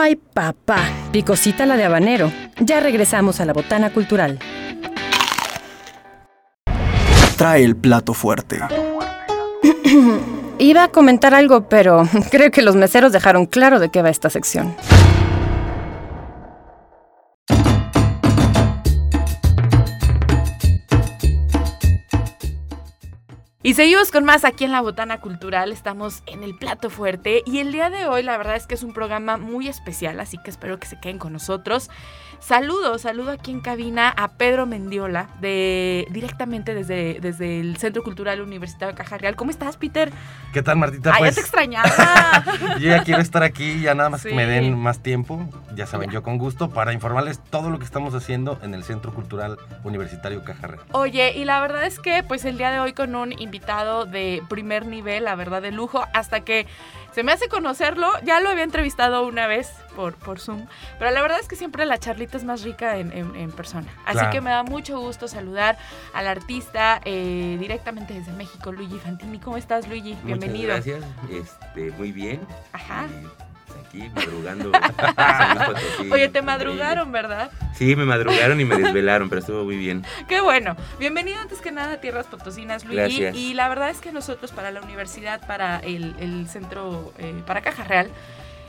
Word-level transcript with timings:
Ay, 0.00 0.14
papá, 0.14 0.78
picosita 1.10 1.66
la 1.66 1.76
de 1.76 1.84
habanero. 1.84 2.30
Ya 2.60 2.78
regresamos 2.78 3.40
a 3.40 3.44
la 3.44 3.52
botana 3.52 3.92
cultural. 3.92 4.38
Trae 7.36 7.64
el 7.64 7.74
plato 7.74 8.14
fuerte. 8.14 8.60
Iba 10.60 10.84
a 10.84 10.88
comentar 10.88 11.34
algo, 11.34 11.68
pero 11.68 12.08
creo 12.30 12.52
que 12.52 12.62
los 12.62 12.76
meseros 12.76 13.10
dejaron 13.10 13.46
claro 13.46 13.80
de 13.80 13.90
qué 13.90 14.00
va 14.00 14.08
esta 14.08 14.30
sección. 14.30 14.76
Y 23.68 23.74
seguimos 23.74 24.10
con 24.10 24.24
más 24.24 24.46
aquí 24.46 24.64
en 24.64 24.72
la 24.72 24.80
Botana 24.80 25.20
Cultural, 25.20 25.72
estamos 25.72 26.22
en 26.24 26.42
el 26.42 26.56
plato 26.56 26.88
fuerte 26.88 27.42
y 27.44 27.58
el 27.58 27.70
día 27.70 27.90
de 27.90 28.06
hoy 28.06 28.22
la 28.22 28.38
verdad 28.38 28.56
es 28.56 28.66
que 28.66 28.74
es 28.74 28.82
un 28.82 28.94
programa 28.94 29.36
muy 29.36 29.68
especial, 29.68 30.20
así 30.20 30.38
que 30.38 30.48
espero 30.48 30.78
que 30.78 30.86
se 30.86 30.98
queden 30.98 31.18
con 31.18 31.34
nosotros. 31.34 31.90
Saludo, 32.40 32.98
saludo 32.98 33.32
aquí 33.32 33.50
en 33.50 33.60
cabina 33.60 34.08
a 34.16 34.28
Pedro 34.28 34.64
Mendiola, 34.64 35.28
de, 35.40 36.06
directamente 36.10 36.72
desde, 36.72 37.18
desde 37.20 37.60
el 37.60 37.76
Centro 37.78 38.02
Cultural 38.02 38.40
Universitario 38.40 38.92
de 38.94 38.96
Caja 38.96 39.18
Real. 39.18 39.36
¿Cómo 39.36 39.50
estás, 39.50 39.76
Peter? 39.76 40.10
¿Qué 40.52 40.62
tal, 40.62 40.76
Martita? 40.76 41.10
Ay, 41.10 41.16
ya 41.16 41.18
Pues, 41.18 41.34
te 41.34 41.40
extrañaba. 41.42 41.90
yo 42.78 42.88
ya 42.88 43.02
quiero 43.02 43.20
estar 43.20 43.42
aquí, 43.42 43.80
ya 43.80 43.94
nada 43.94 44.08
más 44.08 44.22
Sí. 44.22 44.28
que 44.28 44.34
me 44.34 44.46
den 44.46 44.78
más 44.78 45.02
tiempo, 45.02 45.46
ya 45.74 45.86
saben, 45.86 46.08
Ya. 46.10 46.14
yo 46.14 46.22
con 46.22 46.38
gusto, 46.38 46.70
para 46.70 46.92
informarles 46.92 47.38
todo 47.50 47.70
lo 47.70 47.78
que 47.78 47.84
estamos 47.84 48.14
haciendo 48.14 48.58
en 48.62 48.72
el 48.72 48.82
Centro 48.84 49.12
Cultural 49.12 49.58
Universitario 49.84 50.42
Cajarre. 50.44 50.78
Oye, 50.92 51.32
y 51.36 51.44
la 51.44 51.60
verdad 51.60 51.84
es 51.84 51.98
que 51.98 52.22
pues 52.22 52.44
el 52.44 52.56
día 52.56 52.70
de 52.70 52.78
hoy 52.80 52.92
con 52.94 53.14
un 53.14 53.32
invitado 53.38 54.06
de 54.06 54.42
primer 54.48 54.86
nivel, 54.86 55.24
la 55.24 55.34
verdad 55.34 55.60
de 55.60 55.72
lujo, 55.72 56.04
hasta 56.14 56.40
que 56.40 56.66
se 57.18 57.24
me 57.24 57.32
hace 57.32 57.48
conocerlo, 57.48 58.12
ya 58.22 58.38
lo 58.38 58.48
había 58.48 58.62
entrevistado 58.62 59.26
una 59.26 59.48
vez 59.48 59.72
por, 59.96 60.14
por 60.14 60.38
Zoom, 60.38 60.66
pero 61.00 61.10
la 61.10 61.20
verdad 61.20 61.40
es 61.40 61.48
que 61.48 61.56
siempre 61.56 61.84
la 61.84 61.98
charlita 61.98 62.36
es 62.36 62.44
más 62.44 62.62
rica 62.62 62.96
en, 62.98 63.10
en- 63.10 63.34
en 63.34 63.50
persona. 63.50 63.88
Así 64.04 64.18
Claro. 64.18 64.30
que 64.30 64.40
me 64.40 64.50
da 64.50 64.62
mucho 64.62 65.00
gusto 65.00 65.26
saludar 65.26 65.76
al 66.14 66.28
artista 66.28 67.00
eh, 67.04 67.56
directamente 67.58 68.14
desde 68.14 68.30
México, 68.34 68.70
Luigi 68.70 69.00
Fantini. 69.00 69.40
¿Cómo 69.40 69.56
estás, 69.56 69.88
Luigi? 69.88 70.16
Bienvenido. 70.22 70.76
Muchas 70.76 70.86
gracias, 70.86 71.04
este, 71.28 71.90
muy 71.98 72.12
bien. 72.12 72.40
Ajá. 72.72 73.06
Y, 73.08 73.22
pues, 73.24 73.47
aquí 73.86 74.10
madrugando. 74.14 74.72
Oye, 76.10 76.28
te 76.28 76.42
madrugaron, 76.42 77.12
¿verdad? 77.12 77.50
Sí, 77.74 77.96
me 77.96 78.04
madrugaron 78.04 78.60
y 78.60 78.64
me 78.64 78.76
desvelaron, 78.76 79.28
pero 79.28 79.40
estuvo 79.40 79.64
muy 79.64 79.76
bien. 79.76 80.04
Qué 80.28 80.40
bueno. 80.40 80.76
Bienvenido 80.98 81.40
antes 81.40 81.60
que 81.60 81.72
nada 81.72 81.94
a 81.94 82.00
Tierras 82.00 82.26
Potosinas, 82.26 82.84
Luigi. 82.84 82.96
Gracias. 82.96 83.36
Y 83.36 83.54
la 83.54 83.68
verdad 83.68 83.90
es 83.90 84.00
que 84.00 84.12
nosotros 84.12 84.52
para 84.52 84.70
la 84.70 84.80
universidad, 84.80 85.46
para 85.46 85.78
el, 85.78 86.14
el 86.18 86.48
centro, 86.48 87.12
eh, 87.18 87.42
para 87.46 87.60
Caja 87.60 87.84
Real, 87.84 88.10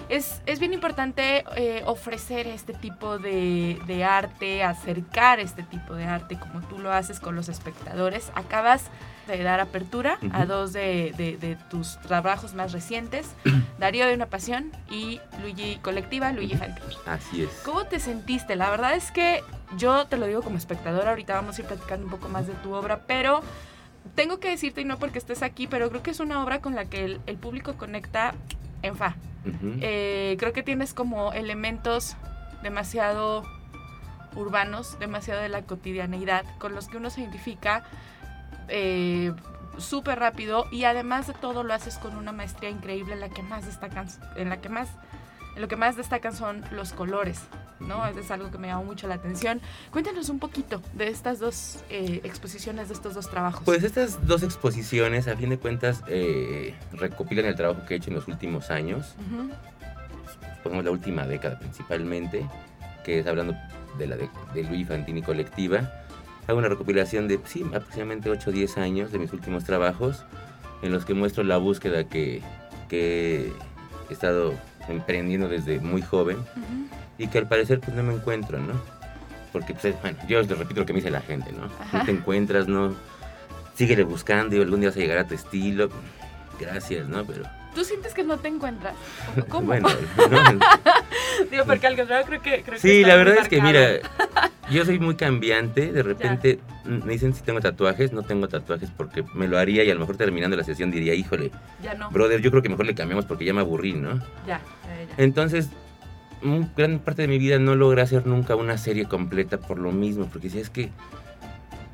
es, 0.10 0.42
es 0.46 0.60
bien 0.60 0.74
importante 0.74 1.44
eh, 1.56 1.84
ofrecer 1.86 2.48
este 2.48 2.74
tipo 2.74 3.18
de, 3.20 3.80
de 3.88 4.04
arte, 4.04 4.64
acercar 4.64 5.40
este 5.40 5.64
tipo 5.64 5.94
de 5.96 6.06
arte 6.06 6.38
como 6.40 6.62
tú 6.62 6.80
lo 6.80 6.92
haces 6.92 7.20
con 7.20 7.36
los 7.36 7.48
espectadores. 7.50 8.32
Acabas 8.36 8.86
de 9.28 9.44
dar 9.44 9.60
apertura 9.60 10.18
a 10.32 10.46
dos 10.46 10.74
de, 10.74 11.14
de- 11.16 11.38
de 11.38 11.56
tus 11.70 12.00
trabajos 12.02 12.56
más 12.56 12.72
recientes, 12.72 13.30
Darío 13.78 14.08
de 14.08 14.16
una 14.16 14.26
Pasión 14.26 14.72
y 14.90 15.22
Luigi 15.42 15.78
Colectiva, 15.84 16.32
Luigi 16.32 16.56
Fantini. 16.56 16.96
Así 17.06 17.44
es. 17.44 17.50
¿Cómo 17.64 17.86
te 17.86 18.00
sentiste? 18.00 18.56
La 18.56 18.70
verdad 18.72 18.96
es 18.96 19.12
que 19.12 19.44
yo 19.78 20.08
te 20.08 20.18
lo 20.18 20.26
digo 20.26 20.42
como 20.42 20.58
espectadora, 20.58 21.12
ahorita 21.12 21.36
vamos 21.36 21.58
a 21.58 21.62
ir 21.62 21.68
platicando 21.68 22.06
un 22.06 22.12
poco 22.12 22.28
más 22.28 22.48
de 22.48 22.54
tu 22.56 22.74
obra, 22.74 23.02
pero 23.06 23.42
tengo 24.16 24.40
que 24.40 24.50
decirte, 24.50 24.82
y 24.82 24.86
no 24.86 24.98
porque 24.98 25.20
estés 25.20 25.44
aquí, 25.44 25.68
pero 25.68 25.90
creo 25.90 26.02
que 26.02 26.10
es 26.10 26.20
una 26.20 26.44
obra 26.44 26.60
con 26.62 26.74
la 26.74 26.86
que 26.86 27.06
el, 27.06 27.22
el 27.28 27.38
público 27.38 27.76
conecta 27.76 28.34
en 28.82 28.96
fa. 28.96 29.16
Eh, 29.82 30.36
creo 30.40 30.54
que 30.54 30.64
tienes 30.64 30.94
como 30.94 31.34
elementos 31.34 32.16
demasiado 32.62 33.44
urbanos, 34.36 34.98
demasiado 35.00 35.42
de 35.42 35.50
la 35.50 35.64
cotidianeidad, 35.64 36.46
con 36.60 36.76
los 36.76 36.88
que 36.88 36.98
uno 36.98 37.10
se 37.10 37.22
identifica 37.22 37.84
eh, 38.68 39.34
súper 39.78 40.20
rápido 40.20 40.66
y 40.72 40.84
además 40.84 41.28
de 41.28 41.34
todo 41.34 41.64
lo 41.64 41.74
haces 41.74 41.98
con 41.98 42.16
una 42.16 42.32
maestría 42.32 42.70
increíble 42.70 43.14
en 43.14 43.22
la 43.22 43.30
que 43.30 43.42
más 43.42 43.66
destacan, 43.66 44.08
en 44.36 44.50
la 44.50 44.62
que 44.62 44.70
más, 44.70 44.90
lo 45.60 45.68
que 45.68 45.76
más 45.76 45.98
destacan 45.98 46.34
son 46.34 46.64
los 46.72 46.94
colores, 46.94 47.42
¿no? 47.80 48.06
Es 48.08 48.32
algo 48.32 48.50
que 48.50 48.58
me 48.58 48.68
llamó 48.68 48.86
mucho 48.86 49.08
la 49.08 49.16
atención. 49.16 49.62
Cuéntanos 49.92 50.30
un 50.30 50.40
poquito 50.40 50.82
de 50.94 51.10
estas 51.10 51.40
dos 51.40 51.80
eh, 51.90 52.22
exposiciones, 52.24 52.88
de 52.88 52.94
estos 52.94 53.14
dos 53.14 53.30
trabajos. 53.30 53.64
Pues 53.66 53.84
estas 53.84 54.26
dos 54.26 54.42
exposiciones, 54.44 55.28
a 55.28 55.36
fin 55.36 55.50
de 55.50 55.58
cuentas, 55.60 56.02
eh, 56.08 56.76
recopilan 56.94 57.46
el 57.46 57.56
trabajo 57.56 57.86
que 57.86 57.94
he 57.94 57.98
hecho 57.98 58.10
en 58.10 58.16
los 58.16 58.28
últimos 58.28 58.72
años, 58.72 59.16
Ujú, 59.32 59.50
supongo 60.58 60.82
la 60.82 60.92
última 60.92 61.28
década 61.28 61.60
principalmente, 61.60 62.48
que 63.04 63.20
es 63.20 63.28
hablando 63.28 63.54
de 63.98 64.08
la 64.08 64.16
de, 64.16 64.30
de 64.54 64.64
Luis 64.64 64.88
Fantini 64.88 65.22
Colectiva. 65.22 65.92
Hago 66.48 66.58
una 66.58 66.70
recopilación 66.70 67.28
de, 67.28 67.40
sí, 67.46 67.64
aproximadamente 67.64 68.30
8 68.30 68.50
o 68.50 68.54
10 68.54 68.78
años 68.78 69.12
de 69.12 69.20
mis 69.20 69.34
últimos 69.34 69.66
trabajos, 69.66 70.24
en 70.82 70.92
los 70.92 71.06
que 71.06 71.14
muestro 71.14 71.44
la 71.44 71.58
búsqueda 71.58 72.06
que, 72.08 72.42
que 72.88 73.52
he 74.10 74.14
estado 74.14 74.54
emprendiendo 74.90 75.48
desde 75.48 75.80
muy 75.80 76.02
joven 76.02 76.38
y 77.18 77.28
que 77.28 77.38
al 77.38 77.48
parecer 77.48 77.80
pues 77.80 77.96
no 77.96 78.04
me 78.04 78.14
encuentro, 78.14 78.60
¿no? 78.60 78.74
Porque, 79.52 79.74
pues, 79.74 80.00
bueno, 80.02 80.18
yo 80.28 80.42
les 80.42 80.58
repito 80.58 80.82
lo 80.82 80.86
que 80.86 80.94
me 80.94 80.98
dice 81.00 81.10
la 81.10 81.22
gente, 81.22 81.52
¿no? 81.52 81.66
Ajá. 81.66 82.00
No 82.00 82.06
te 82.06 82.12
encuentras, 82.12 82.68
no... 82.68 82.94
Síguele 83.76 84.04
buscando 84.04 84.56
y 84.56 84.62
algún 84.62 84.82
día 84.82 84.90
vas 84.90 84.98
a 84.98 85.00
llegar 85.00 85.18
a 85.18 85.28
tu 85.28 85.34
estilo. 85.34 85.90
Gracias, 86.60 87.08
¿no? 87.08 87.24
Pero... 87.26 87.44
¿Tú 87.74 87.84
sientes 87.84 88.14
que 88.14 88.24
no 88.24 88.38
te 88.38 88.50
encuentras? 88.50 88.94
¿Cómo? 89.48 89.68
Bueno, 89.68 89.88
¿no? 90.18 90.60
Digo, 91.52 91.66
porque 91.66 91.88
al 91.88 91.96
contrario 91.96 92.26
creo 92.26 92.42
que... 92.42 92.64
Creo 92.64 92.76
que 92.76 92.80
Sí, 92.80 93.04
la 93.04 93.16
verdad 93.16 93.38
es 93.42 93.48
que, 93.48 93.62
mira, 93.62 94.00
yo 94.72 94.86
soy 94.86 95.00
muy 95.00 95.16
cambiante. 95.16 95.92
De 95.92 96.04
repente 96.04 96.60
me 96.86 97.14
dicen 97.14 97.34
si 97.34 97.42
tengo 97.42 97.60
tatuajes. 97.60 98.12
No 98.14 98.24
tengo 98.24 98.48
tatuajes 98.48 98.90
porque 98.92 99.24
me 99.34 99.48
lo 99.48 99.58
haría 99.58 99.84
y 99.84 99.92
a 99.92 99.94
lo 99.94 100.00
mejor 100.00 100.18
terminando 100.18 100.58
la 100.58 100.64
sesión 100.64 100.92
diría, 100.92 101.14
híjole, 101.14 101.52
Ya 101.84 101.94
no, 101.94 102.10
brother, 102.12 102.42
yo 102.42 102.52
creo 102.52 102.64
que 102.64 102.70
mejor 102.70 102.86
le 102.86 102.96
cambiamos 102.96 103.26
porque 103.26 103.46
ya 103.46 103.54
me 103.54 103.62
aburrí, 103.62 103.94
¿no? 103.94 104.18
ya, 104.46 104.58
ya, 104.58 104.60
ya. 105.08 105.14
Entonces, 105.18 105.70
gran 106.76 107.00
parte 107.00 107.24
de 107.24 107.28
mi 107.28 107.38
vida 107.38 107.60
no 107.60 107.76
logré 107.76 108.02
hacer 108.02 108.26
nunca 108.26 108.56
una 108.56 108.78
serie 108.78 109.06
completa 109.06 109.58
por 109.60 109.78
lo 109.78 109.92
mismo, 109.92 110.30
porque 110.32 110.50
si 110.50 110.60
es 110.60 110.70
que, 110.70 110.90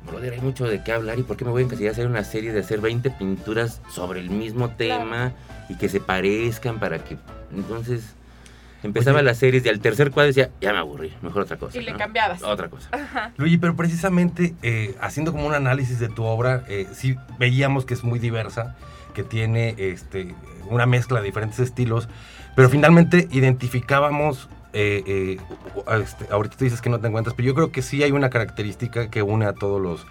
brother, 0.06 0.34
hay 0.34 0.40
mucho 0.40 0.66
de 0.66 0.82
qué 0.84 0.92
hablar 0.92 1.18
y 1.18 1.22
por 1.22 1.36
qué 1.36 1.44
me 1.44 1.50
voy 1.50 1.62
a 1.62 1.64
encasillar 1.66 1.90
a 1.90 1.92
hacer 1.92 2.06
una 2.06 2.24
serie 2.24 2.52
de 2.52 2.60
hacer 2.60 2.80
20 2.80 3.10
pinturas 3.10 3.80
sobre 3.92 4.20
el 4.20 4.30
mismo 4.30 4.70
tema 4.70 5.32
y 5.68 5.76
que 5.76 5.88
se 5.88 6.00
parezcan 6.00 6.78
para 6.78 7.02
que, 7.02 7.16
entonces, 7.54 8.14
empezaba 8.86 9.18
Oye. 9.18 9.26
las 9.26 9.36
series 9.38 9.64
y 9.66 9.68
al 9.68 9.80
tercer 9.80 10.10
cuadro 10.10 10.28
decía, 10.28 10.50
ya 10.60 10.72
me 10.72 10.78
aburrí, 10.78 11.12
mejor 11.22 11.42
otra 11.42 11.56
cosa. 11.58 11.78
Y 11.78 11.82
le 11.84 11.92
¿no? 11.92 11.98
cambiabas. 11.98 12.42
Otra 12.42 12.68
cosa. 12.68 12.88
Luigi, 13.36 13.58
pero 13.58 13.76
precisamente 13.76 14.54
eh, 14.62 14.94
haciendo 15.00 15.32
como 15.32 15.46
un 15.46 15.54
análisis 15.54 15.98
de 16.00 16.08
tu 16.08 16.24
obra, 16.24 16.64
eh, 16.68 16.86
sí 16.92 17.16
veíamos 17.38 17.84
que 17.84 17.94
es 17.94 18.02
muy 18.02 18.18
diversa, 18.18 18.74
que 19.14 19.22
tiene 19.22 19.74
este, 19.78 20.34
una 20.70 20.86
mezcla 20.86 21.20
de 21.20 21.26
diferentes 21.26 21.58
estilos, 21.60 22.08
pero 22.54 22.68
finalmente 22.70 23.28
identificábamos, 23.30 24.48
eh, 24.72 25.02
eh, 25.06 25.36
este, 26.02 26.26
ahorita 26.30 26.56
tú 26.56 26.64
dices 26.64 26.80
que 26.80 26.90
no 26.90 27.00
te 27.00 27.06
encuentras, 27.08 27.34
pero 27.34 27.46
yo 27.46 27.54
creo 27.54 27.72
que 27.72 27.82
sí 27.82 28.02
hay 28.02 28.12
una 28.12 28.30
característica 28.30 29.10
que 29.10 29.22
une 29.22 29.46
a 29.46 29.52
todos 29.52 29.80
los, 29.80 30.06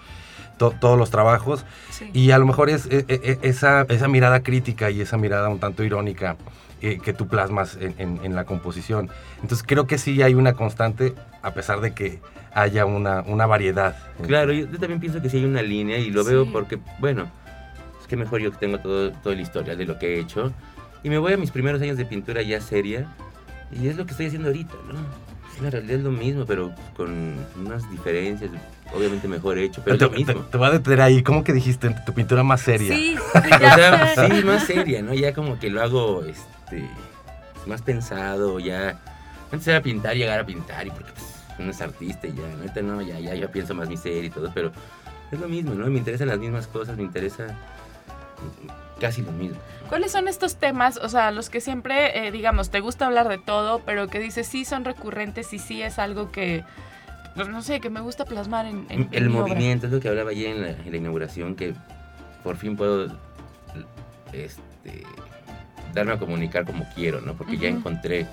to- 0.57 0.73
todos 0.79 0.97
los 0.97 1.09
trabajos 1.11 1.65
Sí. 1.91 2.09
y 2.13 2.31
a 2.31 2.37
lo 2.37 2.45
mejor 2.45 2.69
es 2.69 2.85
eh, 2.87 3.05
eh, 3.07 3.37
esa, 3.43 3.83
esa 3.89 4.07
mirada 4.07 4.41
crítica 4.41 4.89
y 4.91 5.01
esa 5.01 5.17
mirada 5.17 5.49
un 5.49 5.59
tanto 5.59 5.83
irónica 5.83 6.35
eh, 6.81 6.99
que 7.03 7.13
tú 7.13 7.27
plasmas 7.27 7.77
en, 7.79 7.95
en- 7.97 8.19
en 8.23 8.35
la 8.35 8.45
composición. 8.45 9.09
Entonces 9.41 9.63
creo 9.67 9.87
que 9.87 9.97
sí 9.97 10.21
hay 10.21 10.33
una 10.35 10.53
constante, 10.53 11.13
a 11.41 11.53
pesar 11.53 11.81
de 11.81 11.93
que 11.93 12.19
haya 12.53 12.85
una, 12.85 13.21
una 13.21 13.45
variedad. 13.45 13.95
Claro, 14.27 14.53
yo, 14.53 14.65
yo 14.71 14.79
también 14.79 14.99
pienso 14.99 15.21
que 15.21 15.29
sí 15.29 15.37
hay 15.37 15.45
una 15.45 15.61
línea 15.61 15.97
y 15.97 16.09
lo 16.11 16.23
Sí. 16.23 16.29
veo 16.31 16.51
porque, 16.51 16.79
bueno, 16.99 17.27
es 18.01 18.07
que 18.07 18.15
mejor 18.17 18.39
yo 18.41 18.51
que 18.51 18.57
tengo 18.57 18.79
todo, 18.79 19.11
todo 19.11 19.33
el 19.33 19.39
historial 19.41 19.77
de 19.77 19.85
lo 19.85 19.97
que 19.99 20.15
he 20.15 20.19
hecho. 20.19 20.51
Y 21.03 21.09
me 21.09 21.17
voy 21.17 21.33
a 21.33 21.37
mis 21.37 21.51
primeros 21.51 21.81
años 21.81 21.97
de 21.97 22.05
pintura 22.05 22.41
ya 22.41 22.59
seria 22.61 23.07
y 23.71 23.87
es 23.87 23.95
lo 23.97 24.05
que 24.05 24.11
estoy 24.11 24.27
haciendo 24.27 24.47
ahorita, 24.49 24.73
¿no? 24.91 25.25
En 25.65 25.71
realidad 25.71 25.97
es 25.97 26.03
lo 26.03 26.11
mismo, 26.11 26.45
pero 26.45 26.73
con 26.97 27.35
unas 27.57 27.89
diferencias, 27.89 28.51
obviamente 28.93 29.25
mejor 29.27 29.57
hecho, 29.57 29.81
pero 29.85 29.93
es 29.95 29.99
te, 29.99 30.05
lo 30.05 30.11
mismo. 30.11 30.33
te- 30.33 30.51
te 30.51 30.57
voy 30.57 30.67
a 30.67 30.71
detener 30.71 31.01
ahí. 31.01 31.23
¿Cómo 31.23 31.43
que 31.45 31.53
dijiste 31.53 31.95
tu 32.05 32.13
pintura 32.13 32.43
más 32.43 32.59
seria? 32.61 32.93
Sí, 32.95 33.15
O 33.35 33.73
sea, 33.73 34.07
sí, 34.27 34.43
más 34.43 34.63
seria, 34.65 35.01
¿no? 35.01 35.13
Ya 35.13 35.33
como 35.33 35.57
que 35.57 35.69
lo 35.69 35.81
hago, 35.81 36.23
este, 36.25 36.43
más 37.65 37.81
pensado, 37.81 38.59
ya... 38.59 38.99
Antes 39.51 39.67
era 39.67 39.81
pintar, 39.81 40.15
llegar 40.15 40.39
a 40.39 40.45
pintar 40.45 40.85
y 40.87 40.89
porque 40.91 41.11
pues, 41.11 41.25
uno 41.59 41.71
es 41.71 41.79
artista 41.81 42.27
y 42.27 42.33
ya, 42.33 42.81
¿no? 42.81 43.01
Ya, 43.01 43.19
ya, 43.19 43.35
ya 43.35 43.47
pienso 43.49 43.73
más 43.75 43.87
mi 43.87 43.95
serie 43.97 44.25
y 44.25 44.29
todo, 44.29 44.51
pero 44.53 44.71
es 45.31 45.39
lo 45.39 45.47
mismo, 45.47 45.73
¿no? 45.75 45.85
Me 45.87 45.99
interesan 45.99 46.27
las 46.27 46.39
mismas 46.39 46.67
cosas, 46.67 46.97
me 46.97 47.03
interesa 47.03 47.55
casi 48.99 49.21
lo 49.21 49.31
mismo. 49.31 49.57
¿Cuáles 49.87 50.11
son 50.11 50.27
estos 50.27 50.55
temas, 50.55 50.97
o 50.97 51.09
sea, 51.09 51.31
los 51.31 51.49
que 51.49 51.61
siempre, 51.61 52.27
eh, 52.27 52.31
digamos, 52.31 52.69
te 52.71 52.79
gusta 52.79 53.05
hablar 53.05 53.29
de 53.29 53.37
todo, 53.37 53.79
pero 53.85 54.07
que 54.07 54.19
dices 54.19 54.47
sí 54.47 54.65
son 54.65 54.83
recurrentes 54.83 55.53
y 55.53 55.59
sí 55.59 55.81
es 55.83 55.99
algo 55.99 56.31
que, 56.31 56.63
pues 57.35 57.47
no 57.47 57.61
sé, 57.61 57.79
que 57.79 57.89
me 57.91 58.01
gusta 58.01 58.25
plasmar 58.25 58.65
en, 58.65 58.87
en- 58.89 59.01
en 59.03 59.09
El 59.11 59.27
obra? 59.29 59.41
movimiento 59.53 59.85
es 59.85 59.93
lo 59.93 59.99
que 59.99 60.09
hablaba 60.09 60.31
ayer 60.31 60.55
en 60.55 60.61
la, 60.63 60.69
en 60.69 60.91
la 60.91 60.97
inauguración, 60.97 61.55
que 61.55 61.75
por 62.43 62.57
fin 62.57 62.75
puedo 62.75 63.05
este, 64.33 65.03
darme 65.95 66.11
a 66.13 66.19
comunicar 66.19 66.65
como 66.65 66.87
quiero, 66.93 67.21
¿no? 67.21 67.33
Porque 67.33 67.57
ya 67.57 67.69
Ujú. 67.69 67.77
encontré 67.79 68.27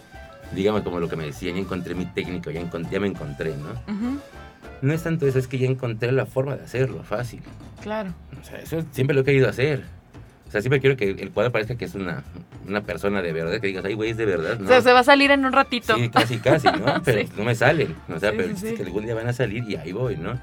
digamos 0.55 0.83
como 0.83 1.01
lo 1.01 1.09
que 1.09 1.17
me 1.17 1.25
decían, 1.25 1.55
ya 1.55 1.63
encontré 1.63 1.95
mi 1.95 2.05
técnico, 2.05 2.51
ya, 2.51 2.61
ya 2.91 3.01
me 3.01 3.07
encontré, 3.07 3.55
¿no? 3.57 3.71
Ujú, 3.91 4.21
No 4.83 4.93
es 4.93 5.03
tanto 5.03 5.27
eso, 5.27 5.39
es 5.39 5.47
que 5.49 5.57
ya 5.57 5.67
encontré 5.67 6.13
la 6.13 6.27
forma 6.27 6.57
de 6.57 6.65
hacerlo, 6.65 7.03
fácil. 7.05 7.41
Claro. 7.83 8.13
O 8.39 8.45
sea, 8.45 8.59
eso 8.61 8.85
siempre 8.91 9.15
lo 9.15 9.23
he 9.23 9.25
querido 9.25 9.49
hacer. 9.49 9.83
O 10.47 10.51
sea, 10.51 10.61
siempre 10.61 10.81
quiero 10.81 10.95
que 10.99 11.09
el 11.09 11.31
cuadro 11.31 11.53
parezca 11.53 11.77
que 11.77 11.87
es 11.87 11.95
una, 11.95 12.23
una 12.69 12.83
persona 12.83 13.23
de 13.23 13.33
verdad, 13.33 13.59
que 13.63 13.69
digas, 13.69 13.83
ay, 13.87 13.95
güey, 13.95 14.11
es 14.11 14.19
de 14.19 14.27
verdad, 14.27 14.59
¿no? 14.59 14.67
O 14.67 14.69
sea, 14.69 14.83
se 14.83 14.93
va 14.93 14.99
a 14.99 15.05
salir 15.05 15.31
en 15.31 15.47
un 15.47 15.53
ratito. 15.53 15.97
Sí, 15.97 16.11
casi, 16.11 16.37
casi, 16.39 16.69
¿no? 16.69 17.01
Pero 17.05 17.23
Sí. 17.23 17.29
no 17.39 17.45
me 17.45 17.55
salen. 17.55 17.97
O 18.15 18.19
sea, 18.19 18.33
Sí, 18.33 18.37
pero 18.37 18.57
sí, 18.59 18.67
es 18.69 18.75
que 18.75 18.83
algún 18.83 19.07
día 19.07 19.15
van 19.15 19.29
a 19.29 19.33
salir 19.33 19.65
y 19.67 19.77
ahí 19.77 19.93
voy, 19.93 20.17
¿no? 20.19 20.39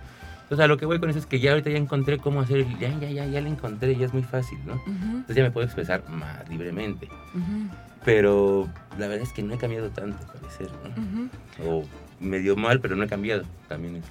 Entonces, 0.49 0.63
a 0.65 0.67
lo 0.67 0.77
que 0.77 0.87
voy 0.87 0.99
con 0.99 1.11
eso 1.11 1.19
es 1.19 1.27
que 1.27 1.39
ya 1.39 1.51
ahorita 1.51 1.69
ya 1.69 1.77
encontré 1.77 2.17
cómo 2.17 2.41
hacer, 2.41 2.57
el- 2.57 2.79
ya, 2.79 2.89
ya, 2.99 3.07
ya, 3.11 3.25
ya 3.27 3.39
lo 3.39 3.49
encontré, 3.49 3.95
ya 3.95 4.07
es 4.07 4.13
muy 4.13 4.23
fácil, 4.23 4.57
¿no? 4.65 4.81
Entonces 4.87 5.35
ya 5.35 5.43
me 5.43 5.51
puedo 5.51 5.63
expresar 5.65 6.09
más 6.09 6.49
libremente. 6.49 7.07
Pero 8.03 8.67
la 8.97 9.07
verdad 9.07 9.23
es 9.23 9.33
que 9.33 9.43
no 9.43 9.53
he 9.53 9.57
cambiado 9.57 9.89
tanto, 9.89 10.25
parecer, 10.25 10.69
¿no? 10.83 11.29
O 11.69 11.85
medio 12.19 12.55
mal, 12.55 12.79
pero 12.79 12.95
no 12.95 13.03
he 13.03 13.07
cambiado. 13.07 13.43
También 13.67 13.97
es. 13.97 14.05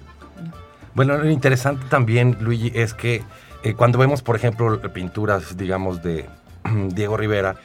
Bueno, 0.95 1.19
lo 1.19 1.29
interesante 1.31 1.85
también, 1.89 2.37
Luigi, 2.41 2.71
es 2.75 2.95
que 2.95 3.23
eh, 3.65 3.75
cuando 3.75 3.99
vemos, 3.99 4.23
por 4.23 4.37
ejemplo, 4.37 4.81
pinturas, 4.93 5.57
digamos, 5.57 6.03
de 6.03 6.27
Diego 6.95 7.17
Rivera, 7.17 7.57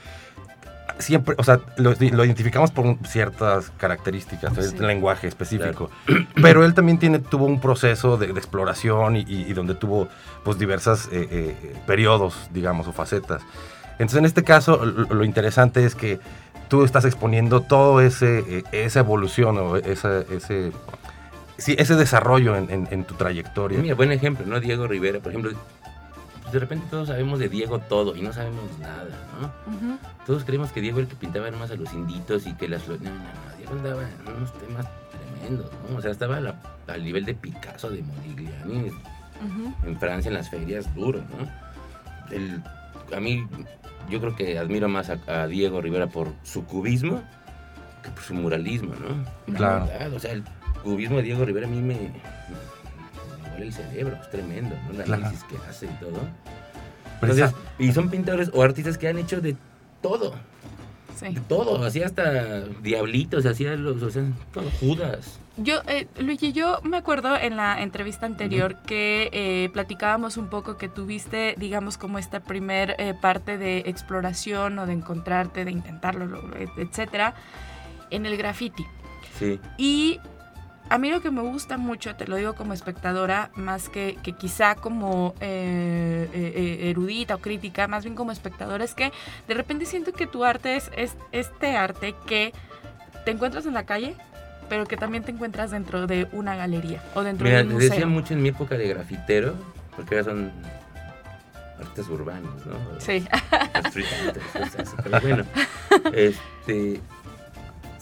siempre, 1.00 1.36
o 1.38 1.44
sea, 1.44 1.60
lo, 1.78 1.94
lo 2.00 2.26
identificamos 2.26 2.72
por 2.72 2.98
ciertas 3.08 3.72
características, 3.78 4.54
Sí. 4.54 4.76
un 4.80 4.88
lenguaje 4.88 5.28
específico. 5.28 5.90
Pero 6.42 6.64
él 6.66 6.74
también 6.74 6.98
tiene, 7.00 7.20
tuvo 7.20 7.46
un 7.46 7.60
proceso 7.60 8.18
de, 8.18 8.28
de 8.28 8.40
exploración 8.40 9.16
y, 9.18 9.22
y- 9.22 9.46
y 9.50 9.54
donde 9.54 9.76
tuvo 9.76 10.08
pues 10.44 10.58
diversas 10.60 11.08
eh, 11.12 11.28
eh, 11.32 11.76
periodos, 11.88 12.50
digamos, 12.54 12.88
o 12.88 12.92
facetas. 12.94 13.42
Entonces, 13.94 14.20
en 14.20 14.26
este 14.26 14.44
caso, 14.44 14.86
lo, 14.86 15.06
lo 15.14 15.24
interesante 15.24 15.86
es 15.86 15.96
que 15.96 16.20
tú 16.70 16.84
estás 16.84 17.06
exponiendo 17.06 17.62
todo 17.62 18.02
ese, 18.02 18.40
eh, 18.48 18.64
esa 18.72 19.00
evolución 19.00 19.58
o 19.60 19.76
esa- 19.78 20.22
ese, 20.22 20.72
sí, 21.58 21.76
ese 21.78 21.96
desarrollo 21.96 22.56
en, 22.56 22.70
en- 22.72 22.88
en 22.92 23.04
tu 23.04 23.14
trayectoria. 23.16 23.80
Mira, 23.80 23.96
buen 23.96 24.12
ejemplo, 24.12 24.46
¿no? 24.48 24.60
Diego 24.60 24.88
Rivera, 24.88 25.20
por 25.20 25.32
ejemplo. 25.32 25.52
De 26.54 26.60
repente 26.60 26.86
todos 26.90 27.08
sabemos 27.10 27.40
de 27.40 27.50
Diego 27.50 27.80
todo 27.80 28.16
y 28.16 28.22
no 28.22 28.32
sabemos 28.32 28.64
nada, 28.80 29.10
¿no? 29.42 29.98
Todos 30.26 30.44
creemos 30.46 30.72
que 30.72 30.80
Diego 30.82 31.00
era 31.00 31.06
el 31.06 31.10
que 31.10 31.16
pintaba 31.20 31.50
nomás 31.52 31.72
a 31.72 31.76
los 31.76 31.92
inditos 31.94 32.48
y 32.48 32.54
que 32.54 32.68
las 32.70 32.84
flores. 32.84 33.04
No, 33.04 33.10
no, 33.12 33.18
no. 33.18 33.58
Diego 33.58 33.74
andaba 33.74 34.04
en 34.04 34.34
unos 34.38 34.54
temas 34.60 34.86
tremendos, 35.12 35.72
¿no? 35.90 35.98
O 35.98 36.02
sea, 36.02 36.12
estaba 36.12 36.40
la- 36.40 36.56
al 36.88 37.04
nivel 37.04 37.26
de 37.26 37.34
Picasso, 37.34 37.90
de 37.90 38.02
Modigliani, 38.04 38.92
en 39.84 40.00
Francia, 40.00 40.30
en 40.30 40.36
las 40.36 40.50
ferias, 40.50 40.94
duro, 40.96 41.20
¿no? 41.20 41.50
El- 42.36 42.62
a 43.16 43.20
mí, 43.20 43.46
yo 44.10 44.20
creo 44.22 44.36
que 44.36 44.58
admiro 44.58 44.88
más 44.88 45.10
a, 45.10 45.18
a 45.28 45.48
Diego 45.48 45.82
Rivera 45.82 46.08
por 46.08 46.32
su 46.44 46.64
cubismo 46.66 47.22
que 48.02 48.10
por 48.10 48.22
su 48.22 48.34
muralismo, 48.34 48.94
¿no? 48.96 49.24
La 49.54 49.58
Claro. 49.58 49.86
verdad, 49.88 50.14
o 50.14 50.20
sea, 50.20 50.32
el 50.32 50.44
cubismo 50.84 51.18
de 51.18 51.24
Diego 51.24 51.46
Rivera 51.46 51.68
a 51.68 51.70
mí 51.70 51.82
me, 51.82 52.12
el 53.62 53.74
cerebro, 53.74 54.18
es 54.22 54.30
tremendo, 54.30 54.76
¿no? 54.86 54.92
El 54.92 55.04
Claro. 55.06 55.14
análisis 55.24 55.44
que 55.46 55.58
hace 55.70 55.86
y 55.86 55.90
todo. 56.00 56.20
Precisa- 57.22 57.46
Entonces, 57.48 57.56
y 57.80 57.92
son 57.94 58.10
pintores 58.10 58.50
o 58.54 58.62
artistas 58.64 58.98
que 58.98 59.08
han 59.08 59.18
hecho 59.18 59.40
de 59.42 59.56
todo, 60.02 60.34
Sí. 61.16 61.34
de 61.34 61.40
todo, 61.42 61.84
así 61.84 62.02
hasta 62.04 62.62
diablitos, 62.82 63.46
hacía 63.46 63.76
los, 63.76 64.02
o 64.02 64.10
sea, 64.10 64.24
todo, 64.54 64.70
Judas. 64.80 65.40
Yo, 65.56 65.82
eh, 65.88 66.08
Luigi, 66.20 66.52
yo 66.52 66.80
me 66.84 66.98
acuerdo 66.98 67.38
en 67.38 67.56
la 67.58 67.82
entrevista 67.84 68.26
anterior 68.26 68.76
que 68.88 69.30
eh, 69.32 69.70
platicábamos 69.72 70.36
un 70.38 70.48
poco 70.50 70.78
que 70.78 70.90
tuviste, 70.90 71.54
digamos, 71.60 72.00
como 72.00 72.18
esta 72.18 72.40
primer 72.40 72.96
eh, 72.98 73.14
parte 73.22 73.60
de 73.60 73.84
exploración 73.86 74.80
o 74.80 74.88
de 74.88 74.94
encontrarte, 74.94 75.64
de 75.64 75.70
intentarlo, 75.72 76.26
lo- 76.26 76.56
et- 76.58 76.72
etcétera, 76.78 77.36
en 78.10 78.26
el 78.26 78.36
graffiti. 78.36 78.84
Sí. 79.38 79.60
Y 79.78 80.20
a 80.94 81.00
mí 81.00 81.10
lo 81.10 81.22
que 81.22 81.32
me 81.32 81.42
gusta 81.42 81.80
mucho, 81.80 82.16
te 82.16 82.28
lo 82.28 82.36
digo 82.36 82.54
como 82.54 82.72
espectadora, 82.72 83.50
más 83.56 83.90
que, 83.90 84.16
que 84.22 84.34
quizá 84.34 84.76
como 84.76 85.34
eh, 85.40 86.30
eh, 86.32 86.54
eh, 86.56 86.90
erudita 86.92 87.34
o 87.34 87.40
crítica, 87.40 87.88
más 87.88 88.04
bien 88.04 88.14
como 88.14 88.32
espectadora, 88.32 88.84
es 88.84 88.94
que 88.94 89.12
de 89.48 89.54
repente 89.56 89.88
siento 89.88 90.14
que 90.14 90.28
tu 90.28 90.44
arte 90.44 90.76
es, 90.76 90.92
es 90.96 91.18
este 91.32 91.76
arte 91.76 92.14
que 92.28 92.54
te 93.26 93.32
encuentras 93.32 93.66
en 93.66 93.74
la 93.74 93.88
calle, 93.88 94.16
pero 94.70 94.86
que 94.86 94.96
también 94.96 95.24
te 95.24 95.32
encuentras 95.32 95.72
dentro 95.72 96.06
de 96.06 96.28
una 96.32 96.56
galería 96.56 97.02
o 97.16 97.24
dentro 97.24 97.44
Mira, 97.44 97.58
de 97.58 97.64
un 97.64 97.74
museo. 97.74 97.90
decía 97.90 98.06
mucho 98.06 98.36
en 98.36 98.44
mi 98.44 98.50
época 98.50 98.78
de 98.78 98.88
grafitero, 98.88 99.56
porque 99.96 100.14
ahora 100.14 100.26
son 100.26 100.52
artistas 101.80 102.08
urbanos, 102.10 102.68
¿no? 102.68 102.76
Sí, 103.00 103.26
o 103.32 104.70
sea, 104.70 104.86
pero 105.04 105.22
bueno, 105.22 105.44
este, 106.14 107.02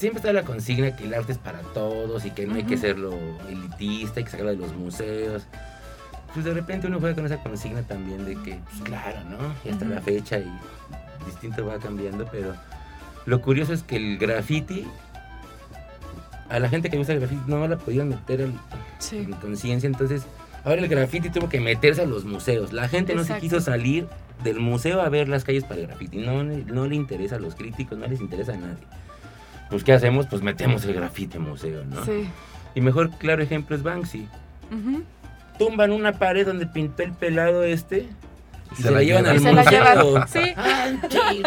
siempre 0.01 0.19
está 0.19 0.33
la 0.33 0.43
consigna 0.43 0.95
que 0.95 1.05
el 1.05 1.13
arte 1.13 1.31
es 1.31 1.37
para 1.37 1.59
todos 1.59 2.25
y 2.25 2.31
que 2.31 2.45
no 2.45 2.55
hay 2.55 2.63
que 2.63 2.73
Ujú. 2.73 2.81
serlo 2.81 3.13
elitista, 3.47 4.19
hay 4.19 4.23
que 4.25 4.31
sacarlo 4.31 4.51
de 4.51 4.57
los 4.57 4.75
museos. 4.75 5.43
Pues 6.33 6.45
de 6.45 6.53
repente 6.53 6.87
uno 6.87 6.99
juega 6.99 7.15
con 7.15 7.25
esa 7.25 7.37
consigna 7.37 7.83
también 7.83 8.25
de 8.25 8.35
que, 8.41 8.59
pues 8.69 8.81
claro, 8.83 9.23
¿no? 9.29 9.37
Ya 9.63 9.71
está 9.71 9.85
Ujú. 9.85 9.93
la 9.93 10.01
fecha 10.01 10.39
y 10.39 10.51
distinto 11.25 11.65
va 11.65 11.77
cambiando, 11.77 12.27
pero 12.31 12.55
lo 13.25 13.41
curioso 13.41 13.73
es 13.73 13.83
que 13.83 13.95
el 13.97 14.17
graffiti, 14.17 14.87
a 16.49 16.59
la 16.59 16.67
gente 16.67 16.89
que 16.89 16.97
gusta 16.97 17.13
el 17.13 17.19
graffiti 17.19 17.43
no 17.47 17.65
la 17.67 17.77
podían 17.77 18.09
meter 18.09 18.41
al, 18.41 18.53
sí. 18.99 19.17
en 19.17 19.31
conciencia, 19.33 19.87
entonces 19.87 20.23
ahora 20.65 20.81
el 20.81 20.87
graffiti 20.87 21.29
tuvo 21.29 21.47
que 21.47 21.59
meterse 21.59 22.01
a 22.01 22.05
los 22.05 22.25
museos. 22.25 22.73
La 22.73 22.89
gente 22.89 23.13
no 23.13 23.23
se 23.23 23.37
quiso 23.37 23.61
salir 23.61 24.07
del 24.43 24.59
museo 24.59 25.01
a 25.01 25.09
ver 25.09 25.29
las 25.29 25.43
calles 25.43 25.63
para 25.63 25.81
el 25.81 25.87
graffiti. 25.87 26.17
No, 26.17 26.43
no 26.43 26.87
le 26.87 26.95
interesa 26.95 27.35
a 27.35 27.39
los 27.39 27.53
críticos, 27.55 27.97
no 27.99 28.07
les 28.07 28.19
interesa 28.19 28.53
a 28.53 28.57
nadie. 28.57 28.83
Pues 29.71 29.83
¿qué 29.83 29.93
hacemos? 29.93 30.27
Pues 30.27 30.41
metemos 30.43 30.83
el 30.85 30.93
graffiti 30.93 31.37
al 31.37 31.43
museo, 31.43 31.83
¿no? 31.85 32.05
Sí. 32.05 32.29
Y 32.75 32.81
mejor 32.81 33.09
claro 33.17 33.41
ejemplo 33.41 33.75
es 33.75 33.81
Banksy. 33.83 34.27
Ujú. 34.71 35.03
Tumban 35.57 35.91
una 35.91 36.13
pared 36.13 36.45
donde 36.45 36.67
pintó 36.67 37.01
el 37.03 37.13
pelado 37.13 37.63
este 37.63 38.07
y 38.71 38.75
Se 38.75 38.83
se, 38.83 38.91
la 38.91 38.97
la 38.97 39.03
llevan 39.03 39.23
llevan. 39.23 39.29
al 39.29 39.35
Y 39.35 39.39
se 39.39 39.53
la 39.53 39.63
museo. 39.63 40.15
llevan, 40.15 40.27
sí. 40.29 40.53
¡Ay, 40.55 41.43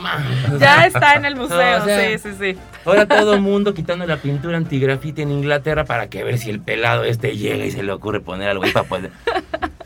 ma! 0.00 0.24
Ya 0.58 0.86
está 0.86 1.14
en 1.14 1.24
el 1.24 1.36
museo, 1.36 1.56
O 1.82 1.84
sea, 1.84 2.18
sí, 2.18 2.18
sí, 2.18 2.36
sí. 2.54 2.58
Ahora 2.84 3.06
todo 3.06 3.34
el 3.34 3.40
mundo 3.42 3.74
quitando 3.74 4.06
la 4.06 4.16
pintura 4.16 4.56
antigrafiti 4.56 5.22
en 5.22 5.30
Inglaterra 5.30 5.84
para 5.84 6.08
que 6.08 6.24
ver 6.24 6.38
si 6.38 6.50
el 6.50 6.60
pelado 6.60 7.04
este 7.04 7.36
llega 7.36 7.64
y 7.64 7.70
se 7.70 7.82
le 7.82 7.92
ocurre 7.92 8.20
poner 8.20 8.48
algo 8.48 8.64
ahí 8.64 8.72
para 8.72 8.88
poder. 8.88 9.10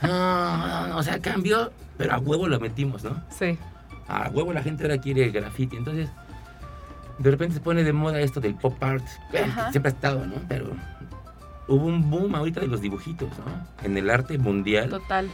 No, 0.03 0.57
no, 0.57 0.87
no, 0.89 0.97
o 0.97 1.03
sea, 1.03 1.19
cambió, 1.21 1.73
pero 1.97 2.15
a 2.15 2.19
huevo 2.19 2.49
lo 2.49 2.59
metimos, 2.61 3.05
¿no? 3.05 3.23
Sí. 3.31 3.59
A 4.09 4.29
huevo 4.31 4.53
la 4.55 4.63
gente 4.63 4.85
ahora 4.85 4.99
quiere 4.99 5.29
graffiti. 5.31 5.77
Entonces, 5.77 6.09
de 7.19 7.31
repente 7.31 7.55
se 7.55 7.61
pone 7.61 7.85
de 7.85 7.93
moda 7.93 8.21
esto 8.21 8.41
del 8.41 8.55
pop 8.55 8.83
art. 8.83 9.05
Ajá. 9.35 9.71
siempre 9.71 9.91
ha 9.91 9.95
estado, 9.95 10.27
¿no? 10.27 10.37
Pero 10.49 10.71
hubo 11.67 11.87
un 11.87 12.11
boom 12.11 12.35
ahorita 12.35 12.61
de 12.61 12.69
los 12.69 12.81
dibujitos, 12.81 13.29
¿no? 13.39 13.85
En 13.85 13.97
el 13.97 14.09
arte 14.11 14.39
mundial. 14.39 14.89
Total. 14.89 15.29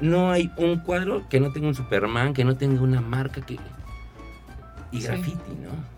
No 0.00 0.30
hay 0.30 0.50
un 0.56 0.78
cuadro 0.80 1.28
que 1.28 1.40
no 1.40 1.52
tenga 1.52 1.68
un 1.68 1.74
Superman, 1.74 2.34
que 2.34 2.44
no 2.44 2.56
tenga 2.56 2.82
una 2.82 3.00
marca 3.00 3.40
que. 3.40 3.58
Y 4.92 5.00
Sí. 5.00 5.06
graffiti, 5.06 5.52
¿no? 5.62 5.96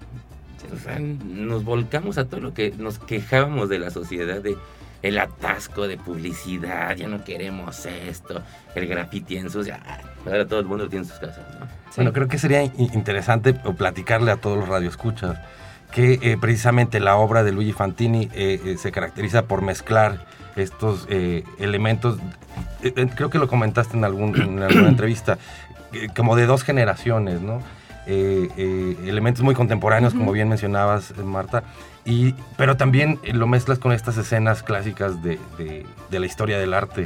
O 0.75 0.79
sea, 0.79 0.99
nos 0.99 1.65
volcamos 1.65 2.19
a 2.19 2.27
todo 2.27 2.41
lo 2.41 2.53
que 2.55 2.73
nos 2.77 2.99
quejábamos 2.99 3.69
de 3.69 3.79
la 3.79 3.91
sociedad, 3.91 4.43
de 4.43 4.57
el 5.03 5.19
atasco 5.19 5.87
de 5.87 5.97
publicidad, 5.97 6.95
ya 6.97 7.07
no 7.09 7.23
queremos 7.25 7.87
esto, 7.87 8.43
el 8.75 8.87
graffiti 8.87 9.37
ensucia. 9.37 9.81
Ah, 9.87 9.99
Ahora 10.27 10.47
todo 10.47 10.61
el 10.61 10.67
mundo 10.67 10.89
tiene 10.89 11.05
en 11.05 11.11
sus 11.11 11.19
casas, 11.21 11.45
¿no? 11.59 11.67
Sí. 11.67 11.97
Bueno, 11.97 12.13
creo 12.13 12.29
que 12.29 12.39
sería 12.39 12.63
in- 12.65 12.73
interesante 12.93 13.55
o 13.65 13.75
platicarle 13.75 14.31
a 14.33 14.37
todos 14.37 14.59
los 14.59 14.69
radioescuchas 14.69 15.39
que 15.93 16.19
eh, 16.21 16.37
precisamente 16.39 17.01
la 17.01 17.17
obra 17.17 17.45
de 17.45 17.53
Luigi 17.53 17.73
Fantini 17.73 18.29
eh, 18.35 18.61
eh, 18.63 18.77
se 18.79 18.93
caracteriza 18.93 19.45
por 19.47 19.63
mezclar 19.63 20.27
estos 20.57 21.07
eh, 21.09 21.45
elementos, 21.59 22.19
eh, 22.83 22.93
eh, 22.95 23.09
creo 23.15 23.31
que 23.31 23.39
lo 23.39 23.49
comentaste 23.49 23.97
en, 23.97 24.05
algún, 24.05 24.39
en 24.41 24.63
alguna 24.63 24.89
entrevista, 24.97 25.39
eh, 25.93 26.09
como 26.15 26.37
de 26.37 26.45
dos 26.47 26.63
generaciones, 26.65 27.41
¿no? 27.41 27.63
Eh, 28.11 28.49
eh, 28.57 28.97
elementos 29.07 29.43
muy 29.45 29.55
contemporáneos, 29.55 30.15
como 30.15 30.33
bien 30.33 30.49
mencionabas, 30.49 31.11
eh, 31.11 31.23
Marta, 31.23 31.63
y, 32.07 32.35
pero 32.57 32.75
también 32.79 33.19
lo 33.35 33.47
mezclas 33.47 33.79
con 33.79 33.93
estas 33.93 34.17
escenas 34.17 34.63
clásicas 34.63 35.23
de, 35.23 35.39
de- 35.59 35.85
de 36.11 36.19
la 36.19 36.25
historia 36.25 36.59
del 36.59 36.73
arte. 36.73 37.03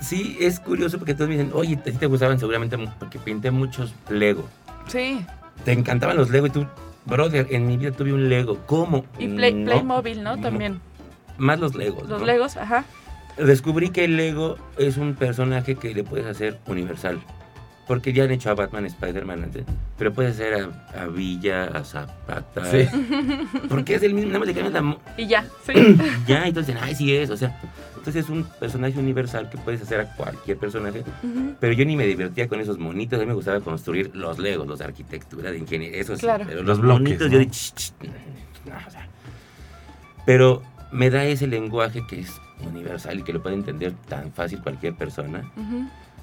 Sí, 0.00 0.36
es 0.40 0.60
curioso 0.60 0.98
porque 0.98 1.14
todos 1.14 1.28
me 1.28 1.36
dicen, 1.36 1.50
oye, 1.52 1.74
a 1.74 1.82
ti 1.82 1.90
te 1.92 2.06
gustaban 2.06 2.38
seguramente 2.38 2.78
porque 3.00 3.18
pinté 3.18 3.50
muchos 3.50 3.92
Lego. 4.08 4.46
Sí. 4.86 5.26
Te 5.64 5.72
encantaban 5.72 6.16
los 6.16 6.30
Lego 6.30 6.46
y 6.46 6.50
tú, 6.50 6.64
brother, 7.06 7.48
en 7.50 7.66
mi 7.66 7.76
vida 7.76 7.90
tuve 7.90 8.12
un 8.12 8.28
Lego. 8.28 8.58
¿Cómo? 8.66 9.04
Y 9.18 9.26
Play, 9.26 9.52
No, 9.52 9.64
Playmobil, 9.72 10.22
¿no? 10.22 10.38
También. 10.38 10.80
Más 11.38 11.58
los 11.58 11.74
Legos. 11.74 12.08
Los 12.08 12.20
¿no? 12.20 12.26
Legos, 12.26 12.56
ajá. 12.56 12.84
Descubrí 13.36 13.90
que 13.90 14.04
el 14.04 14.16
Lego 14.16 14.58
es 14.78 14.96
un 14.96 15.14
personaje 15.16 15.74
que 15.74 15.92
le 15.92 16.04
puedes 16.04 16.26
hacer 16.26 16.60
universal. 16.68 17.18
Porque 17.86 18.12
ya 18.12 18.24
han 18.24 18.32
hecho 18.32 18.50
a 18.50 18.54
Batman, 18.54 18.84
Spider-Man, 18.86 19.44
antes, 19.44 19.64
pero 19.96 20.12
puedes 20.12 20.34
hacer 20.34 20.54
a, 20.54 21.02
a 21.02 21.06
Villa, 21.06 21.66
a 21.66 21.84
Zapata. 21.84 22.64
Sí. 22.68 22.88
Porque 23.68 23.94
es 23.94 24.02
el 24.02 24.12
mismo, 24.12 24.28
nada 24.28 24.40
más 24.40 24.48
le 24.48 24.54
cambias 24.54 24.82
la... 24.82 24.98
Y 25.16 25.28
ya, 25.28 25.44
sí. 25.64 25.72
y 25.72 25.96
Ya, 26.26 26.46
entonces, 26.46 26.76
ay, 26.80 26.96
sí 26.96 27.14
es, 27.14 27.30
o 27.30 27.36
sea. 27.36 27.56
Entonces 27.96 28.24
es 28.24 28.30
un 28.30 28.44
personaje 28.44 28.98
universal 28.98 29.50
que 29.50 29.58
puedes 29.58 29.82
hacer 29.82 30.00
a 30.00 30.16
cualquier 30.16 30.58
personaje. 30.58 31.04
Pero 31.60 31.72
yo 31.74 31.84
ni 31.84 31.96
me 31.96 32.06
divertía 32.06 32.48
con 32.48 32.60
esos 32.60 32.78
monitos, 32.78 33.18
a 33.18 33.22
mí 33.22 33.26
me 33.26 33.34
gustaba 33.34 33.60
construir 33.60 34.14
los 34.14 34.38
Legos, 34.38 34.66
los 34.66 34.78
de 34.80 34.84
arquitectura, 34.84 35.50
de 35.50 35.58
ingeniería, 35.58 36.00
eso 36.00 36.16
sí. 36.16 36.22
Claro. 36.22 36.44
Pero 36.46 36.62
Los 36.62 36.78
los, 36.78 36.80
bloques, 36.80 37.02
monitos, 37.02 37.26
¿no? 37.28 37.32
yo 37.32 37.38
de... 37.38 37.50
ch, 37.50 37.74
ch, 37.74 37.92
no, 38.64 38.74
o 38.86 38.90
sea, 38.90 39.08
Pero 40.24 40.62
me 40.92 41.10
da 41.10 41.24
ese 41.24 41.46
lenguaje 41.46 42.04
que 42.08 42.20
es 42.20 42.40
universal 42.64 43.18
y 43.18 43.22
que 43.22 43.32
lo 43.32 43.42
puede 43.42 43.54
entender 43.56 43.92
tan 44.08 44.32
fácil 44.32 44.60
cualquier 44.60 44.94
persona. 44.94 45.50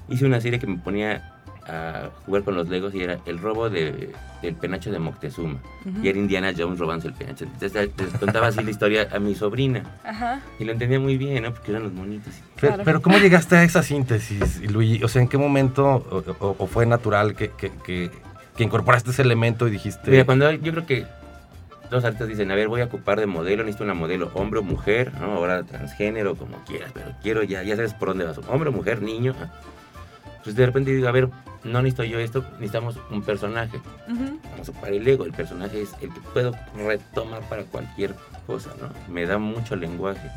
Hice 0.08 0.26
una 0.26 0.40
serie 0.40 0.58
que 0.58 0.66
me 0.66 0.78
ponía 0.78 1.33
a 1.66 2.10
jugar 2.26 2.42
con 2.42 2.54
los 2.56 2.68
legos 2.68 2.94
y 2.94 3.02
era 3.02 3.18
el 3.26 3.38
robo 3.38 3.70
de, 3.70 4.12
del 4.42 4.54
penacho 4.54 4.90
de 4.92 4.98
Moctezuma. 4.98 5.58
Y 6.02 6.08
era 6.08 6.18
Indiana 6.18 6.52
Jones 6.56 6.78
robándose 6.78 7.08
el 7.08 7.14
penacho. 7.14 7.44
Entonces 7.44 7.90
les 7.96 8.08
contaba 8.20 8.48
así 8.48 8.62
la 8.62 8.70
historia 8.70 9.08
a 9.12 9.18
mi 9.18 9.34
sobrina. 9.34 9.82
Ajá. 10.04 10.40
Y 10.58 10.64
lo 10.64 10.72
entendía 10.72 11.00
muy 11.00 11.16
bien, 11.16 11.42
¿no? 11.44 11.52
Porque 11.52 11.70
eran 11.70 11.84
los 11.84 11.92
monitos. 11.92 12.32
Pero, 12.60 12.68
Claro. 12.74 12.82
pero 12.84 13.02
¿cómo 13.02 13.18
llegaste 13.18 13.56
a 13.56 13.64
esa 13.64 13.82
síntesis, 13.82 14.60
Luigi? 14.70 15.02
O 15.04 15.08
sea, 15.08 15.22
¿en 15.22 15.28
qué 15.28 15.38
momento 15.38 15.84
o, 16.10 16.24
o- 16.44 16.56
o 16.58 16.66
fue 16.66 16.86
natural 16.86 17.34
que, 17.34 17.50
que- 17.50 17.72
que- 17.84 18.10
que 18.56 18.62
incorporaste 18.64 19.10
ese 19.10 19.22
elemento 19.22 19.66
y 19.66 19.70
dijiste... 19.72 20.10
Mira, 20.10 20.24
cuando 20.24 20.50
yo 20.52 20.72
creo 20.72 20.86
que 20.86 21.06
los 21.90 22.04
artistas 22.04 22.28
dicen, 22.28 22.50
a 22.50 22.54
ver, 22.54 22.68
voy 22.68 22.80
a 22.82 22.84
ocupar 22.84 23.18
de 23.20 23.26
modelo, 23.26 23.62
necesito 23.64 23.84
una 23.84 23.94
modelo 23.94 24.30
hombre 24.34 24.60
o 24.60 24.62
mujer, 24.62 25.12
¿no? 25.20 25.32
Ahora 25.32 25.62
transgénero, 25.64 26.34
como 26.36 26.58
quieras, 26.64 26.90
pero 26.94 27.06
quiero 27.22 27.42
ya, 27.42 27.62
ya 27.62 27.74
sabes 27.76 27.94
por 27.94 28.08
dónde 28.08 28.24
vas. 28.24 28.38
Hombre 28.48 28.68
o 28.68 28.72
mujer, 28.72 29.02
niño. 29.02 29.34
ah. 29.40 29.50
Pues 30.44 30.54
de 30.56 30.66
repente 30.66 30.90
digo, 30.94 31.08
a 31.08 31.12
ver, 31.12 31.30
no 31.64 31.80
necesito 31.80 32.04
yo 32.04 32.18
esto, 32.18 32.44
necesitamos 32.54 32.98
un 33.10 33.22
personaje. 33.22 33.80
Vamos 34.06 34.68
a 34.68 34.70
ocupar 34.72 34.92
el 34.92 35.08
ego, 35.08 35.24
el 35.24 35.32
personaje 35.32 35.80
es 35.82 35.92
el 36.02 36.12
que 36.12 36.20
puedo 36.32 36.52
retomar 36.76 37.40
para 37.48 37.64
cualquier 37.64 38.14
cosa, 38.46 38.70
¿no? 38.80 38.88
Me 39.12 39.24
da 39.24 39.38
mucho 39.38 39.74
lenguaje. 39.74 40.30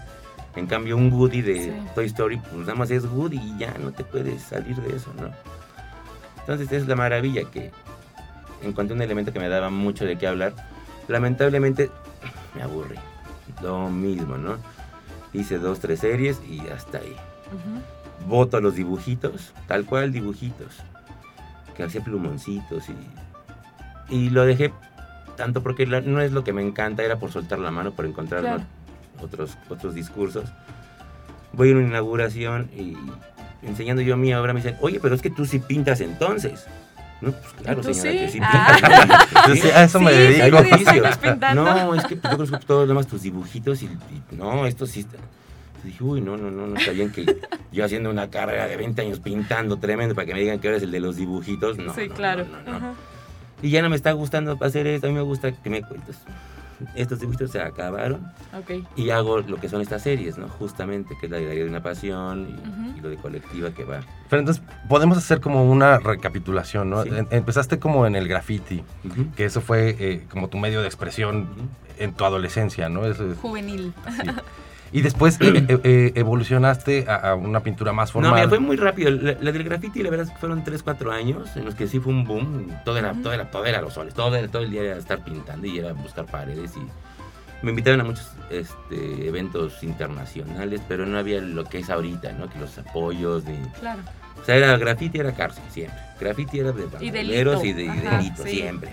En 0.56 0.66
cambio, 0.66 0.96
un 0.98 1.12
Woody 1.12 1.42
de 1.42 1.56
Sí. 1.56 1.74
Toy 1.94 2.06
Story, 2.06 2.38
pues 2.38 2.62
nada 2.62 2.76
más 2.76 2.90
es 2.90 3.06
Woody 3.06 3.38
y 3.38 3.58
ya 3.60 3.74
no 3.80 3.92
te 3.92 4.04
puedes 4.04 4.42
salir 4.42 4.76
de 4.78 4.96
eso, 4.96 5.14
¿no? 5.20 5.30
Entonces 6.40 6.72
es 6.72 6.88
la 6.88 6.96
maravilla 6.96 7.44
que 7.52 7.72
encontré 8.64 8.96
un 8.96 9.02
elemento 9.02 9.34
que 9.34 9.40
me 9.40 9.50
daba 9.50 9.70
mucho 9.70 10.06
de 10.06 10.18
qué 10.18 10.26
hablar. 10.28 10.54
Lamentablemente 11.10 11.92
me 12.56 12.64
aburrí. 12.64 12.96
Lo 13.62 13.90
mismo, 13.90 14.38
¿no? 14.38 14.58
Hice 15.34 15.58
dos, 15.60 15.80
tres 15.80 16.00
series 16.00 16.40
y 16.50 16.62
hasta 16.70 17.00
ahí. 17.00 17.16
Ujú. 17.48 17.82
Voto 18.28 18.58
a 18.58 18.62
los 18.62 18.76
dibujitos, 18.76 19.54
tal 19.68 19.86
cual 19.86 20.12
dibujitos. 20.12 20.68
Que 21.76 21.84
hacía 21.84 22.02
plumoncitos 22.04 22.84
y. 22.90 22.96
Y 24.16 24.30
lo 24.30 24.46
dejé 24.46 24.74
tanto 25.36 25.62
porque 25.62 25.86
la- 25.86 26.02
no 26.02 26.20
es 26.22 26.32
lo 26.32 26.44
que 26.44 26.54
me 26.54 26.62
encanta, 26.62 27.04
era 27.04 27.18
por 27.20 27.32
soltar 27.32 27.60
la 27.60 27.72
mano, 27.72 27.92
por 27.92 28.06
encontrar 28.06 28.42
Claro. 28.42 28.64
otros, 29.22 29.58
otros 29.70 29.94
discursos. 29.94 30.46
Voy 31.54 31.72
a 31.72 31.76
una 31.76 31.84
inauguración 31.88 32.70
y 32.76 32.96
enseñando 33.62 34.02
yo 34.02 34.18
mi 34.18 34.34
obra 34.34 34.54
me 34.54 34.62
dicen, 34.62 34.78
oye, 34.82 35.00
pero 35.00 35.14
es 35.16 35.22
que 35.22 35.30
tú 35.30 35.46
sí 35.46 35.60
pintas 35.60 36.02
entonces. 36.02 36.66
No, 37.22 37.32
pues 37.32 37.54
claro, 37.62 37.80
¿Y 37.82 37.84
tú 37.84 37.94
señora, 37.94 38.12
que 38.20 38.28
sí? 38.28 38.34
sí 38.34 38.40
Ah. 38.44 39.26
Sí, 39.54 39.70
a 39.70 39.84
eso 39.84 40.00
me 40.00 40.12
Sí, 40.12 40.18
dedico. 40.18 40.44
tengo 40.46 40.58
Hay 40.58 40.64
10 40.64 40.74
oficio. 40.76 41.04
años 41.06 41.18
pintando. 41.18 41.64
No, 41.66 41.96
es 41.96 42.06
que 42.06 42.16
yo 42.16 42.22
conozco 42.22 42.60
todos 42.60 42.88
nomás 42.88 43.08
tus 43.08 43.22
dibujitos 43.24 43.82
y, 43.82 43.86
y 43.86 44.36
no, 44.36 44.66
esto 44.68 44.86
sí 44.86 45.02
está. 45.02 45.18
Y 45.84 45.88
dije, 45.88 46.04
uy, 46.04 46.22
no, 46.22 46.38
no, 46.38 46.50
no, 46.52 46.68
no 46.68 46.76
está 46.78 46.92
bien 46.92 47.12
que 47.12 47.26
yo 47.72 47.86
haciendo 47.86 48.10
una 48.10 48.30
carrera 48.30 48.68
de 48.68 48.78
20 48.78 49.02
años 49.02 49.20
pintando 49.20 49.78
tremendo 49.78 50.16
para 50.16 50.26
que 50.26 50.34
me 50.34 50.40
digan 50.42 50.60
que 50.60 50.68
eres 50.70 50.84
el 50.84 50.92
de 50.92 51.00
los 51.00 51.16
dibujitos. 51.16 51.78
No, 51.78 51.94
sí, 51.94 52.08
no, 52.10 52.16
claro. 52.16 52.46
no, 52.66 52.80
no. 52.80 52.94
Y 53.62 53.70
ya 53.70 53.82
no 53.82 53.90
me 53.90 53.96
está 53.96 54.12
gustando 54.12 54.58
hacer 54.62 54.86
esto, 54.88 55.08
a 55.08 55.10
mí 55.10 55.16
me 55.16 55.22
gusta 55.22 55.52
que 55.52 55.70
me 55.70 55.82
cuentes. 55.82 56.18
Estos 56.94 57.20
dibujitos 57.20 57.50
se 57.50 57.60
acabaron 57.60 58.22
Ok. 58.56 58.86
y 58.96 59.10
hago 59.10 59.40
lo 59.40 59.58
que 59.58 59.68
son 59.68 59.82
estas 59.82 60.04
series, 60.04 60.38
¿no? 60.38 60.48
Justamente, 60.48 61.16
que 61.20 61.26
es 61.26 61.32
la 61.32 61.40
diaria 61.40 61.64
de 61.64 61.70
una 61.70 61.82
pasión 61.82 62.48
y, 62.50 62.54
Ujú. 62.70 62.98
y 63.00 63.02
lo 63.02 63.10
de 63.10 63.16
colectiva 63.18 63.72
que 63.72 63.84
va. 63.84 64.02
Pero 64.30 64.42
entonces 64.42 64.62
podemos 64.88 65.18
hacer 65.18 65.42
como 65.42 65.64
una 65.64 65.98
recapitulación, 65.98 66.92
¿no? 66.92 67.02
Sí. 67.02 67.10
Empezaste 67.32 67.80
como 67.80 68.06
en 68.06 68.16
el 68.16 68.28
graffiti, 68.28 68.84
Ujú. 69.06 69.32
que 69.36 69.46
eso 69.46 69.60
fue 69.62 69.96
eh, 70.00 70.26
como 70.30 70.50
tu 70.50 70.60
medio 70.60 70.82
de 70.82 70.86
expresión 70.88 71.50
Ujú. 71.52 71.68
en 71.98 72.14
tu 72.14 72.26
adolescencia, 72.26 72.90
¿no? 72.90 73.08
Eso 73.08 73.32
es- 73.32 73.40
Juvenil. 73.40 73.92
sí. 74.24 74.30
Y 74.92 75.02
después 75.02 75.38
eh, 75.42 75.66
eh, 75.68 75.80
eh, 75.84 76.12
evolucionaste 76.16 77.06
a, 77.10 77.32
a 77.32 77.36
una 77.36 77.60
pintura 77.62 77.92
más 77.94 78.12
formal. 78.12 78.32
No, 78.32 78.36
mira, 78.38 78.50
fue 78.50 78.60
muy 78.60 78.78
rápido. 78.78 79.12
La, 79.12 79.34
la 79.40 79.52
del 79.52 79.64
graffiti, 79.64 80.02
la 80.04 80.10
verdad 80.10 80.28
es 80.28 80.32
que 80.34 80.40
fueron 80.40 80.64
3, 80.64 80.82
4 80.84 81.12
años 81.12 81.56
en 81.58 81.66
los 81.66 81.76
que 81.76 81.88
sí 81.88 82.00
fue 82.00 82.14
un 82.14 82.24
boom. 82.24 82.72
Todo 82.86 82.98
era, 82.98 83.14
todo 83.14 83.34
era, 83.34 83.52
todo 83.52 83.66
era 83.66 83.82
los 83.82 83.94
soles. 83.94 84.14
Todo, 84.14 84.36
era- 84.36 84.48
todo 84.48 84.64
el 84.64 84.72
día 84.72 84.84
era 84.84 84.98
estar 84.98 85.24
pintando 85.24 85.68
y 85.68 85.78
era 85.80 85.94
buscar 85.94 86.26
paredes. 86.26 86.72
Y 86.78 87.66
me 87.66 87.72
invitaron 87.72 88.02
a 88.02 88.04
muchos 88.04 88.32
este, 88.50 89.28
eventos 89.28 89.84
internacionales, 89.84 90.82
pero 90.88 91.06
no 91.06 91.18
había 91.18 91.42
lo 91.42 91.64
que 91.66 91.80
es 91.80 91.90
ahorita, 91.90 92.32
¿no? 92.34 92.50
Que 92.50 92.60
los 92.60 92.78
apoyos 92.78 93.44
ni... 93.46 93.58
Claro. 93.80 94.02
O 94.42 94.46
sea, 94.46 94.56
era 94.56 94.78
graffiti, 94.78 95.18
era 95.20 95.34
cárcel, 95.34 95.64
siempre. 95.70 95.98
Graffiti 96.20 96.60
era 96.60 96.72
de 96.72 96.84
Y 96.84 97.12
bandoleros 97.12 97.62
delito. 97.62 97.80
y 97.82 97.84
de 97.84 97.84
y 97.86 97.90
Ajá, 98.08 98.18
delito, 98.18 98.44
sí. 98.44 98.50
siempre. 98.52 98.92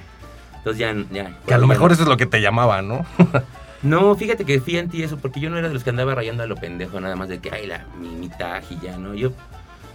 Entonces 0.56 0.78
ya... 0.80 0.94
ya 1.12 1.36
Que 1.46 1.54
a 1.54 1.58
lo 1.58 1.66
mejor 1.66 1.90
no. 1.90 1.94
eso 1.94 2.02
es 2.04 2.08
lo 2.08 2.16
que 2.16 2.26
te 2.26 2.40
llamaba, 2.40 2.80
¿no? 2.82 3.04
No, 3.84 4.14
fíjate 4.16 4.46
que 4.46 4.60
fui 4.60 4.78
anti 4.78 5.02
eso, 5.02 5.18
porque 5.18 5.40
yo 5.40 5.50
no 5.50 5.58
era 5.58 5.68
de 5.68 5.74
los 5.74 5.84
que 5.84 5.90
andaba 5.90 6.14
rayando 6.14 6.42
a 6.42 6.46
lo 6.46 6.56
pendejo, 6.56 6.98
nada 7.00 7.16
más 7.16 7.28
de 7.28 7.38
que, 7.38 7.50
ay, 7.50 7.66
la, 7.66 7.84
mi, 8.00 8.08
mi 8.08 8.28
taji 8.30 8.78
ya, 8.82 8.96
¿no? 8.96 9.14
Yo, 9.14 9.32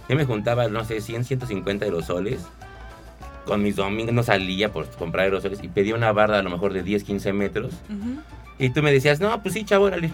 yo 0.08 0.16
me 0.16 0.24
juntaba, 0.24 0.68
no 0.68 0.84
sé, 0.84 1.00
100, 1.00 1.24
150 1.24 1.84
aerosoles. 1.84 2.46
Con 3.44 3.62
mis 3.62 3.74
domingos 3.74 4.14
no 4.14 4.22
salía 4.22 4.72
por 4.72 4.88
comprar 4.90 5.24
aerosoles 5.24 5.62
y 5.64 5.68
pedía 5.68 5.96
una 5.96 6.12
barda 6.12 6.38
a 6.38 6.42
lo 6.42 6.50
mejor 6.50 6.72
de 6.72 6.84
10, 6.84 7.02
15 7.02 7.32
metros. 7.32 7.72
Ujú. 7.88 8.20
Y 8.60 8.70
tú 8.70 8.80
me 8.80 8.92
decías, 8.92 9.18
no, 9.18 9.42
pues 9.42 9.54
sí, 9.54 9.64
chavo, 9.64 9.86
órale, 9.86 10.10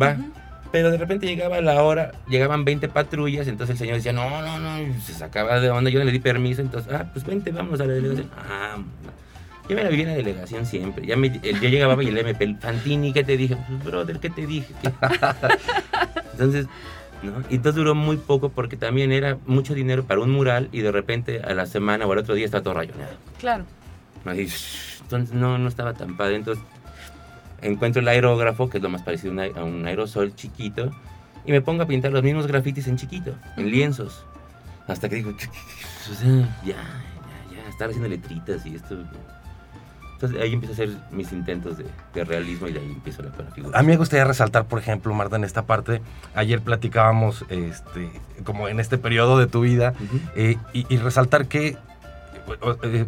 va. 0.00 0.12
Ujú. 0.12 0.30
Pero 0.70 0.90
de 0.90 0.98
repente 0.98 1.26
llegaba 1.26 1.60
la 1.62 1.82
hora, 1.82 2.12
llegaban 2.28 2.64
20 2.64 2.88
patrullas, 2.88 3.46
entonces 3.46 3.74
el 3.74 3.78
señor 3.78 3.96
decía, 3.96 4.12
no, 4.12 4.42
no, 4.42 4.58
no, 4.58 4.82
y 4.82 4.92
se 5.00 5.14
sacaba 5.14 5.60
de 5.60 5.70
onda, 5.70 5.88
yo 5.88 6.00
no 6.00 6.04
le 6.04 6.12
di 6.12 6.18
permiso, 6.18 6.60
entonces, 6.60 6.92
ah, 6.92 7.08
pues 7.12 7.24
vente, 7.24 7.52
vamos 7.52 7.80
a 7.80 7.86
la 7.86 7.94
delegación. 7.94 8.28
Ah, 8.36 8.76
yo 9.68 9.76
me 9.76 9.82
la 9.84 9.88
viví 9.90 10.02
en 10.02 10.08
la 10.08 10.14
delegación 10.14 10.66
siempre. 10.66 11.06
Ya 11.06 11.16
me, 11.16 11.28
el- 11.42 11.60
yo 11.60 11.68
llegaba 11.68 12.02
y 12.02 12.08
el 12.08 12.18
MP, 12.18 12.44
el 12.44 12.56
Fantini, 12.58 13.12
¿qué 13.12 13.24
te 13.24 13.36
dije? 13.36 13.56
Pues, 13.68 13.84
brother, 13.84 14.18
¿qué 14.20 14.30
te 14.30 14.46
dije? 14.46 14.72
¿Qué? 14.82 14.90
Entonces, 16.32 16.66
¿no? 17.22 17.32
Y 17.48 17.54
entonces 17.56 17.76
duró 17.76 17.94
muy 17.94 18.16
poco 18.16 18.48
porque 18.50 18.76
también 18.76 19.12
era 19.12 19.38
mucho 19.46 19.74
dinero 19.74 20.04
para 20.04 20.20
un 20.20 20.30
mural 20.30 20.68
y 20.72 20.80
de 20.80 20.90
repente 20.92 21.40
a 21.42 21.54
la 21.54 21.64
semana 21.66 22.06
o 22.06 22.12
al 22.12 22.18
otro 22.18 22.34
día 22.34 22.44
está 22.44 22.62
todo 22.62 22.74
rayoneado. 22.74 23.14
Claro. 23.40 23.64
Entonces 24.26 25.34
no, 25.34 25.56
no 25.58 25.68
estaba 25.68 25.94
tan 25.94 26.16
padre. 26.16 26.36
Entonces 26.36 26.62
encuentro 27.62 28.02
el 28.02 28.08
aerógrafo, 28.08 28.68
que 28.68 28.78
es 28.78 28.82
lo 28.82 28.90
más 28.90 29.02
parecido 29.02 29.32
a 29.56 29.64
un 29.64 29.86
aerosol 29.86 30.34
chiquito, 30.34 30.90
y 31.46 31.52
me 31.52 31.60
pongo 31.60 31.82
a 31.82 31.86
pintar 31.86 32.12
los 32.12 32.22
mismos 32.22 32.46
grafitis 32.46 32.88
en 32.88 32.96
chiquito, 32.96 33.34
en 33.56 33.70
lienzos. 33.70 34.24
Hasta 34.86 35.08
que 35.08 35.14
digo, 35.16 35.30
o 35.30 36.14
sea, 36.14 36.28
ya, 36.64 36.74
ya, 36.74 37.56
ya, 37.56 37.68
estar 37.70 37.88
haciendo 37.88 38.08
letritas 38.08 38.66
y 38.66 38.74
esto. 38.74 38.96
Entonces 40.24 40.42
ahí 40.42 40.54
empiezo 40.54 40.72
a 40.72 40.84
hacer 40.84 40.96
mis 41.10 41.32
intentos 41.32 41.78
de, 41.78 41.86
de 42.14 42.24
realismo 42.24 42.68
y 42.68 42.72
de 42.72 42.80
ahí 42.80 42.90
empiezo 42.90 43.22
la, 43.22 43.30
figura. 43.52 43.78
A 43.78 43.82
mí 43.82 43.88
me 43.88 43.96
gustaría 43.96 44.24
resaltar, 44.24 44.66
por 44.66 44.78
ejemplo, 44.78 45.12
Marta, 45.14 45.36
en 45.36 45.44
esta 45.44 45.62
parte, 45.62 46.00
ayer 46.34 46.60
platicábamos 46.60 47.44
este, 47.48 48.10
como 48.44 48.68
en 48.68 48.80
este 48.80 48.98
periodo 48.98 49.38
de 49.38 49.46
tu 49.46 49.60
vida, 49.60 49.94
eh, 50.34 50.56
y, 50.72 50.86
y 50.92 50.96
resaltar 50.98 51.46
que, 51.46 51.76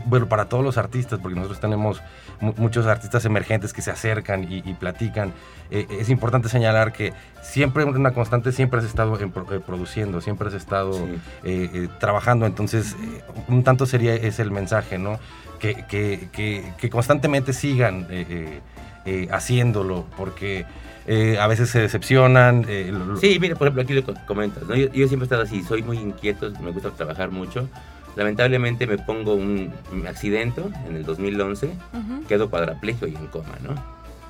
bueno, 0.06 0.26
para 0.28 0.46
todos 0.46 0.64
los 0.64 0.78
artistas, 0.78 1.18
porque 1.20 1.34
nosotros 1.36 1.60
tenemos 1.60 2.00
mu- 2.40 2.54
muchos 2.56 2.86
artistas 2.86 3.24
emergentes 3.24 3.72
que 3.72 3.82
se 3.82 3.90
acercan 3.90 4.44
y, 4.50 4.58
y 4.64 4.74
platican, 4.74 5.32
eh, 5.70 5.86
es 5.90 6.08
importante 6.10 6.48
señalar 6.48 6.92
que 6.92 7.12
siempre 7.42 7.84
una 7.84 8.12
constante, 8.12 8.52
siempre 8.52 8.80
has 8.80 8.86
estado 8.86 9.18
en 9.20 9.28
eh, 9.28 9.60
produciendo, 9.64 10.20
siempre 10.20 10.48
has 10.48 10.54
estado 10.54 10.92
Sí. 10.94 11.02
eh, 11.44 11.70
eh, 11.74 11.88
trabajando, 12.00 12.46
entonces 12.46 12.94
eh, 13.02 13.22
un 13.48 13.62
tanto 13.64 13.86
sería 13.86 14.14
ese 14.14 14.42
el 14.42 14.50
mensaje, 14.50 14.98
¿no? 14.98 15.18
Que, 15.58 15.84
que- 15.86 16.28
que- 16.32 16.72
que 16.78 16.90
constantemente 16.90 17.52
sigan 17.52 18.06
eh, 18.10 18.26
eh, 18.28 18.60
eh, 19.06 19.28
haciéndolo, 19.30 20.04
porque 20.16 20.66
eh, 21.06 21.38
a 21.40 21.46
veces 21.46 21.70
se 21.70 21.78
decepcionan. 21.80 22.64
eh, 22.68 22.90
lo- 22.92 23.06
lo- 23.06 23.16
Sí, 23.16 23.38
mira, 23.40 23.54
por 23.54 23.68
ejemplo, 23.68 23.82
aquí 23.82 23.94
lo 23.94 24.02
co- 24.04 24.14
comentas, 24.26 24.64
¿no? 24.64 24.74
Yo, 24.74 24.86
yo 24.92 25.06
siempre 25.08 25.20
he 25.20 25.26
estado 25.26 25.42
así, 25.42 25.62
soy 25.62 25.82
muy 25.82 25.98
inquieto, 25.98 26.50
me 26.60 26.72
gusta 26.72 26.90
trabajar 26.90 27.30
mucho. 27.30 27.68
Lamentablemente 28.16 28.86
me 28.86 28.98
pongo 28.98 29.34
un, 29.34 29.72
un 29.92 30.06
accidente 30.06 30.62
en 30.88 30.96
el 30.96 31.04
2011, 31.04 31.66
Ujú. 31.66 32.24
quedo 32.26 32.50
cuadraplegio 32.50 33.06
y 33.06 33.14
en 33.14 33.26
coma, 33.28 33.54
¿no? 33.62 33.74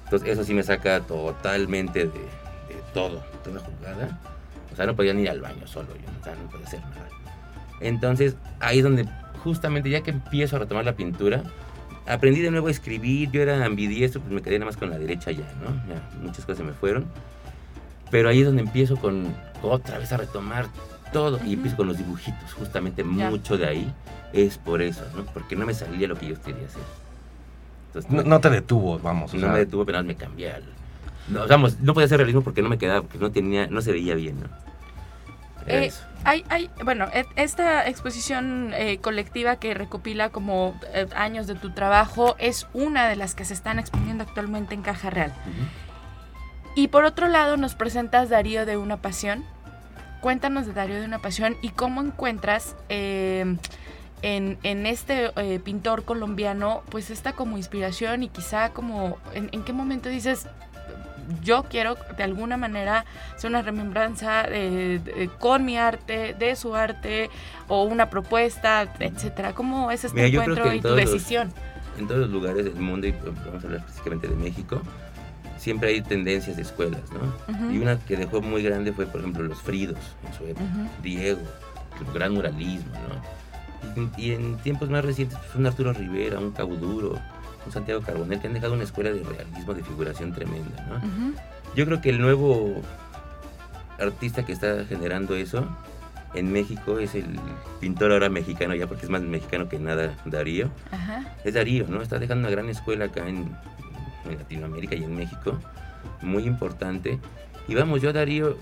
Entonces 0.04 0.28
eso 0.28 0.44
sí 0.44 0.54
me 0.54 0.62
saca 0.62 1.00
totalmente 1.00 2.00
de, 2.00 2.06
de 2.06 2.82
todo, 2.92 3.24
toda 3.44 3.60
jugada. 3.60 4.20
O 4.72 4.76
sea, 4.76 4.86
no 4.86 4.94
podía 4.96 5.14
ni 5.14 5.22
ir 5.22 5.30
al 5.30 5.40
baño 5.40 5.66
solo, 5.66 5.88
yo, 5.94 6.20
o 6.20 6.24
sea, 6.24 6.34
no 6.34 6.50
podía 6.50 6.66
hacer 6.66 6.80
nada. 6.80 7.08
Entonces 7.80 8.36
ahí 8.60 8.78
es 8.78 8.84
donde 8.84 9.08
justamente 9.42 9.88
ya 9.88 10.00
que 10.02 10.10
empiezo 10.10 10.56
a 10.56 10.58
retomar 10.58 10.84
la 10.84 10.94
pintura, 10.96 11.42
aprendí 12.08 12.40
de 12.40 12.50
nuevo 12.50 12.66
a 12.68 12.70
escribir, 12.72 13.30
yo 13.30 13.40
era 13.42 13.64
ambidiestro, 13.64 14.20
pues 14.20 14.32
me 14.32 14.42
quedé 14.42 14.58
nada 14.58 14.66
más 14.70 14.76
con 14.76 14.90
la 14.90 14.98
derecha 14.98 15.30
ya, 15.30 15.44
¿no? 15.62 15.70
Ya, 15.92 16.00
muchas 16.20 16.44
cosas 16.44 16.64
me 16.66 16.72
fueron. 16.72 17.06
Pero 18.10 18.28
ahí 18.28 18.40
es 18.40 18.46
donde 18.46 18.62
empiezo 18.62 18.96
con 18.96 19.34
otra 19.62 19.98
vez 19.98 20.12
a 20.12 20.16
retomar 20.16 20.66
todo 21.12 21.38
y 21.38 21.40
Ujú. 21.40 21.52
empiezo 21.52 21.76
con 21.76 21.86
los 21.88 21.98
dibujitos, 21.98 22.52
justamente 22.54 23.02
Ya. 23.16 23.30
mucho 23.30 23.56
de 23.56 23.66
ahí 23.66 23.92
es 24.32 24.58
por 24.58 24.82
eso, 24.82 25.04
¿no? 25.16 25.24
Porque 25.24 25.56
no 25.56 25.64
me 25.66 25.74
salía 25.74 26.08
lo 26.08 26.16
que 26.16 26.26
yo 26.28 26.40
quería 26.40 26.66
hacer. 26.66 26.82
Entonces, 27.88 28.10
no, 28.10 28.22
no 28.22 28.40
te 28.40 28.50
detuvo, 28.50 28.98
vamos. 28.98 29.32
o 29.32 29.36
no 29.36 29.42
sea, 29.42 29.52
me 29.52 29.58
detuvo, 29.60 29.84
pero 29.86 30.02
me 30.04 30.14
cambié 30.16 30.52
al... 30.52 30.64
No, 31.28 31.46
vamos, 31.48 31.80
no 31.80 31.94
podía 31.94 32.06
hacer 32.06 32.18
realismo 32.18 32.42
porque 32.42 32.62
no 32.62 32.68
me 32.68 32.78
quedaba, 32.78 33.00
porque 33.02 33.18
no 33.18 33.30
tenía, 33.30 33.66
no 33.68 33.80
se 33.80 33.92
veía 33.92 34.14
bien, 34.14 34.38
¿no? 34.40 34.46
Eh, 35.66 35.86
eso. 35.86 36.04
Hay, 36.24 36.44
hay, 36.48 36.70
bueno, 36.84 37.06
e- 37.12 37.24
esta 37.36 37.88
exposición 37.88 38.72
eh, 38.74 38.98
colectiva 38.98 39.56
que 39.56 39.74
recopila 39.74 40.28
como 40.30 40.78
eh, 40.92 41.06
años 41.16 41.46
de 41.46 41.54
tu 41.54 41.70
trabajo 41.70 42.36
es 42.38 42.66
una 42.74 43.08
de 43.08 43.16
las 43.16 43.34
que 43.34 43.44
se 43.44 43.54
están 43.54 43.78
exponiendo 43.78 44.22
actualmente 44.24 44.74
en 44.74 44.82
Caja 44.82 45.10
Real. 45.10 45.30
Ujú. 45.44 46.72
Y 46.76 46.88
por 46.88 47.04
otro 47.04 47.26
lado 47.28 47.56
nos 47.56 47.74
presentas 47.74 48.28
Darío 48.28 48.66
de 48.66 48.76
una 48.76 48.98
pasión. 48.98 49.44
Cuéntanos 50.20 50.66
de 50.66 50.72
Darío 50.72 50.96
de 51.00 51.04
una 51.04 51.18
pasión 51.20 51.56
y 51.62 51.68
cómo 51.70 52.00
encuentras 52.00 52.74
eh, 52.88 53.56
en, 54.22 54.58
en 54.62 54.86
este 54.86 55.30
eh, 55.36 55.60
pintor 55.62 56.04
colombiano 56.04 56.82
pues 56.90 57.10
esta 57.10 57.32
como 57.32 57.56
inspiración 57.58 58.22
y 58.22 58.28
quizá 58.28 58.70
como 58.70 59.18
en, 59.34 59.48
en 59.52 59.62
qué 59.62 59.72
momento 59.72 60.08
dices 60.08 60.46
yo 61.42 61.64
quiero 61.64 61.96
de 62.16 62.22
alguna 62.22 62.56
manera 62.56 63.04
hacer 63.34 63.50
una 63.50 63.60
remembranza 63.62 64.44
eh, 64.48 65.00
de- 65.04 65.28
con 65.40 65.64
mi 65.64 65.76
arte, 65.76 66.34
de 66.38 66.54
su 66.54 66.74
arte, 66.76 67.30
o 67.66 67.82
una 67.82 68.08
propuesta, 68.10 68.86
etcétera. 69.00 69.52
¿Cómo 69.52 69.90
es 69.90 70.04
este 70.04 70.14
Mira, 70.22 70.28
encuentro 70.42 70.70
en 70.70 70.76
y 70.76 70.80
tu 70.80 70.88
los- 70.88 70.96
decisión? 70.96 71.52
En 71.98 72.06
todos 72.06 72.20
los 72.20 72.30
lugares 72.30 72.64
del 72.64 72.76
mundo, 72.76 73.08
y 73.08 73.12
vamos 73.12 73.64
a 73.64 73.66
hablar 73.66 73.80
específicamente 73.80 74.28
de 74.28 74.36
México, 74.36 74.80
siempre 75.66 75.88
hay 75.88 76.00
tendencias 76.00 76.54
de 76.54 76.62
escuelas, 76.62 77.02
¿no? 77.10 77.72
Y 77.72 77.78
una 77.78 77.98
que 77.98 78.16
dejó 78.16 78.40
muy 78.40 78.62
grande 78.62 78.92
fue, 78.92 79.04
por 79.04 79.20
ejemplo, 79.20 79.42
los 79.42 79.60
Fridos 79.60 79.98
en 80.24 80.32
su 80.32 80.44
época. 80.44 80.64
Diego, 81.02 81.40
el 81.98 82.14
gran 82.14 82.34
muralismo, 82.34 82.92
¿no? 83.08 84.12
Y, 84.16 84.26
y 84.28 84.30
en 84.30 84.58
tiempos 84.58 84.88
más 84.90 85.04
recientes, 85.04 85.36
pues 85.36 85.56
un 85.56 85.66
Arturo 85.66 85.92
Rivera, 85.92 86.38
un 86.38 86.52
Cauduro, 86.52 87.18
un 87.66 87.72
Santiago 87.72 88.00
Carbonell, 88.00 88.38
que 88.38 88.46
han 88.46 88.52
dejado 88.52 88.74
una 88.74 88.84
escuela 88.84 89.10
de 89.10 89.24
realismo, 89.24 89.74
de 89.74 89.82
figuración 89.82 90.32
tremenda, 90.32 90.86
¿no? 90.88 91.34
Yo 91.74 91.84
creo 91.84 92.00
que 92.00 92.10
el 92.10 92.20
nuevo 92.20 92.80
artista 93.98 94.46
que 94.46 94.52
está 94.52 94.84
generando 94.84 95.34
eso 95.34 95.66
en 96.34 96.52
México 96.52 97.00
es 97.00 97.16
el 97.16 97.40
pintor 97.80 98.12
ahora 98.12 98.28
mexicano, 98.28 98.76
ya 98.76 98.86
porque 98.86 99.06
es 99.06 99.10
más 99.10 99.22
mexicano 99.22 99.68
que 99.68 99.80
nada, 99.80 100.14
Darío. 100.26 100.70
Ajá. 100.92 101.24
Es 101.42 101.54
Darío, 101.54 101.88
¿no? 101.88 102.02
Está 102.02 102.20
dejando 102.20 102.46
una 102.46 102.50
gran 102.50 102.68
escuela 102.68 103.06
acá 103.06 103.28
en, 103.28 103.50
en 104.32 104.38
Latinoamérica 104.38 104.94
y 104.94 105.04
en 105.04 105.14
México, 105.16 105.58
muy 106.22 106.44
importante. 106.44 107.18
Y 107.68 107.74
vamos, 107.74 108.00
yo 108.02 108.12
Darío, 108.12 108.56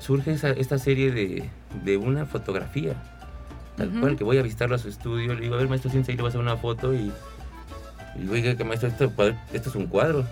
surge 0.00 0.32
esa- 0.32 0.50
esta 0.50 0.78
serie 0.78 1.10
de, 1.12 1.48
de 1.84 1.96
una 1.96 2.26
fotografía, 2.26 2.94
tal 3.76 3.88
Ujú. 3.90 4.00
cual, 4.00 4.16
que 4.16 4.24
voy 4.24 4.38
a 4.38 4.42
visitarlo 4.42 4.74
a 4.74 4.78
su 4.78 4.88
estudio, 4.88 5.34
le 5.34 5.40
digo, 5.42 5.54
a 5.54 5.58
ver, 5.58 5.68
maestro, 5.68 5.90
ahí, 5.90 6.02
le 6.06 6.14
voy 6.16 6.24
a 6.26 6.28
hacer 6.28 6.40
una 6.40 6.56
foto 6.56 6.94
y... 6.94 7.12
Y 8.16 8.20
digo, 8.22 8.32
oiga, 8.32 8.56
que 8.56 8.64
maestro, 8.64 8.88
esto, 8.88 9.12
esto 9.52 9.68
es 9.68 9.74
un 9.76 9.86
cuadro, 9.86 10.26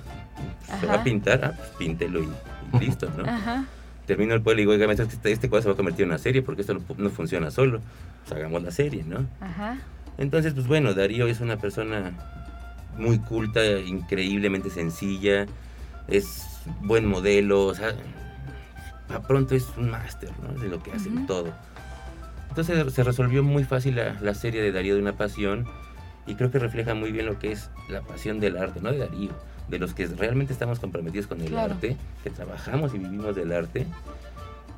se 0.81 0.87
va 0.87 0.95
a 0.95 1.05
pintar, 1.05 1.45
ah, 1.45 1.53
pues 1.57 1.71
píntelo 1.79 2.21
y, 2.23 2.29
y 2.73 2.79
listo, 2.85 3.09
¿no? 3.17 3.25
Ajá. 3.29 3.65
Termino 4.07 4.35
el 4.35 4.43
pueblo 4.43 4.61
y 4.61 4.63
digo, 4.63 4.73
oiga, 4.73 4.87
maestro, 4.87 5.07
este, 5.07 5.31
este 5.31 5.49
cuadro 5.49 5.63
se 5.63 5.69
va 5.69 5.75
a 5.75 5.77
convertir 5.77 6.03
en 6.05 6.09
una 6.11 6.19
serie 6.19 6.43
porque 6.43 6.63
esto 6.63 6.75
no, 6.75 6.81
no 6.97 7.11
funciona 7.11 7.51
solo, 7.53 7.81
pues 8.25 8.33
hagamos 8.33 8.63
la 8.63 8.71
serie, 8.73 9.05
¿no? 9.05 9.27
Ajá. 9.41 9.77
Entonces, 10.17 10.55
pues 10.55 10.67
bueno, 10.67 10.93
Darío 10.95 11.29
es 11.29 11.41
una 11.41 11.59
persona 11.59 12.13
muy 12.99 13.19
culta, 13.19 13.65
increíblemente 13.81 14.71
sencilla, 14.71 15.47
es 16.09 16.47
buen 16.83 17.07
modelo, 17.07 17.65
o 17.67 17.75
sea, 17.75 17.95
a 19.09 19.21
pronto 19.21 19.55
es 19.55 19.67
un 19.77 19.91
máster, 19.91 20.31
¿no? 20.43 20.59
De 20.61 20.69
lo 20.69 20.83
que 20.83 20.93
hace 20.93 21.09
en 21.09 21.19
Ujú. 21.19 21.27
todo. 21.27 21.53
Entonces 22.51 22.93
se 22.93 23.03
resolvió 23.05 23.43
muy 23.43 23.65
fácil 23.65 23.97
la, 23.97 24.17
la 24.21 24.35
serie 24.35 24.61
de 24.61 24.73
Darío 24.73 24.95
de 24.97 25.01
una 25.01 25.13
pasión 25.13 25.67
y 26.27 26.35
creo 26.35 26.51
que 26.51 26.59
refleja 26.59 26.95
muy 26.95 27.13
bien 27.13 27.27
lo 27.27 27.39
que 27.39 27.53
es 27.53 27.71
la 27.89 28.03
pasión 28.03 28.41
del 28.41 28.57
arte, 28.57 28.81
no 28.81 28.91
de 28.91 28.99
Darío, 28.99 29.31
de 29.69 29.79
los 29.79 29.95
que 29.95 30.07
realmente 30.07 30.53
estamos 30.53 30.79
comprometidos 30.81 31.27
con 31.27 31.41
el 31.41 31.49
Claro. 31.49 31.75
arte, 31.75 31.97
que 32.25 32.31
trabajamos 32.31 32.95
y 32.95 32.99
vivimos 32.99 33.35
del 33.37 33.53
arte. 33.53 33.87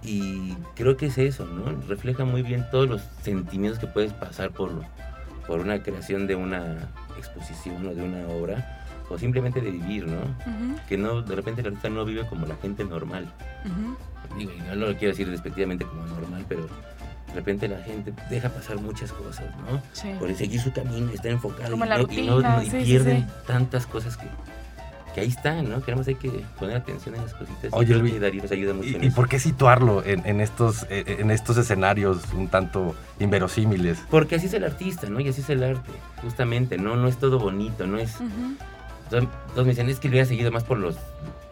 Y 0.02 0.54
creo 0.76 0.96
que 0.96 1.06
es 1.06 1.18
eso, 1.18 1.44
¿no? 1.46 1.72
Refleja 1.88 2.24
muy 2.24 2.42
bien 2.42 2.66
todos 2.70 2.88
los 2.88 3.02
sentimientos 3.22 3.78
que 3.78 3.86
puedes 3.86 4.12
pasar 4.12 4.50
por, 4.50 4.70
por 5.50 5.58
una 5.58 5.82
creación 5.82 6.28
de 6.28 6.36
una 6.36 6.76
exposición 7.18 7.84
o 7.84 7.92
de 7.92 8.02
una 8.04 8.24
obra, 8.28 8.84
o 9.08 9.18
simplemente 9.18 9.60
de 9.60 9.72
vivir, 9.72 10.06
¿no? 10.06 10.20
Ujú. 10.20 10.76
Que 10.88 10.96
no, 10.96 11.22
de 11.22 11.34
repente 11.34 11.60
el 11.60 11.66
artista 11.66 11.88
no 11.88 12.04
vive 12.04 12.24
como 12.28 12.46
la 12.46 12.54
gente 12.62 12.84
normal. 12.84 13.28
Ujú. 13.64 14.38
Digo, 14.38 14.52
y 14.56 14.60
no 14.60 14.76
lo 14.76 14.86
quiero 14.96 15.08
decir 15.08 15.28
despectivamente 15.28 15.84
como 15.84 16.06
normal, 16.06 16.44
pero 16.48 16.68
de 16.68 17.34
repente 17.34 17.66
la 17.66 17.78
gente 17.82 18.12
deja 18.30 18.48
pasar 18.48 18.76
muchas 18.80 19.10
cosas, 19.10 19.46
¿no? 19.56 19.82
Sí. 19.92 20.12
Por 20.20 20.32
seguir 20.36 20.60
su 20.60 20.72
camino, 20.72 21.10
estar 21.10 21.32
enfocado 21.32 21.72
Como 21.72 21.84
y, 21.84 21.88
la 21.88 21.98
no, 21.98 22.02
y 22.12 22.22
no- 22.22 22.36
rutina, 22.36 22.62
y 22.62 22.70
sí, 22.70 22.84
pierden 22.84 23.22
sí. 23.22 23.26
tantas 23.48 23.86
cosas 23.88 24.16
que, 24.16 24.26
que 25.14 25.20
ahí 25.22 25.28
están, 25.28 25.68
¿no? 25.68 25.76
Que 25.82 25.90
nada 25.92 25.98
más 25.98 26.08
hay 26.08 26.14
que 26.14 26.30
poner 26.58 26.76
atención 26.76 27.14
en 27.14 27.22
las 27.22 27.34
cositas. 27.34 27.70
Oye, 27.72 27.96
y 27.96 28.18
Darío 28.18 28.42
nos 28.42 28.50
ayuda 28.52 28.74
mucho 28.74 28.88
en 28.88 29.02
¿Y, 29.02 29.04
y 29.04 29.08
eso. 29.08 29.16
por 29.16 29.28
qué 29.28 29.38
situarlo 29.38 30.04
en, 30.04 30.24
en 30.26 30.40
estos, 30.40 30.84
eh, 30.90 31.16
en 31.18 31.30
estos 31.30 31.56
escenarios 31.56 32.20
un 32.34 32.48
tanto 32.48 32.94
inverosímiles? 33.18 33.98
Porque 34.10 34.36
así 34.36 34.46
es 34.46 34.54
el 34.54 34.64
artista, 34.64 35.08
¿no? 35.08 35.20
Y 35.20 35.28
así 35.28 35.40
es 35.40 35.50
el 35.50 35.62
arte, 35.64 35.90
justamente, 36.22 36.78
¿no? 36.78 36.96
No 36.96 37.08
es 37.08 37.16
todo 37.18 37.38
bonito, 37.38 37.86
no 37.86 37.98
es... 37.98 38.16
Ujú. 38.16 38.54
Todos, 39.10 39.24
todos 39.54 39.66
me 39.66 39.72
dicen, 39.72 39.88
es 39.88 39.98
que 39.98 40.08
lo 40.08 40.12
había 40.12 40.26
seguido 40.26 40.52
más 40.52 40.64
por 40.64 40.78
los... 40.78 40.96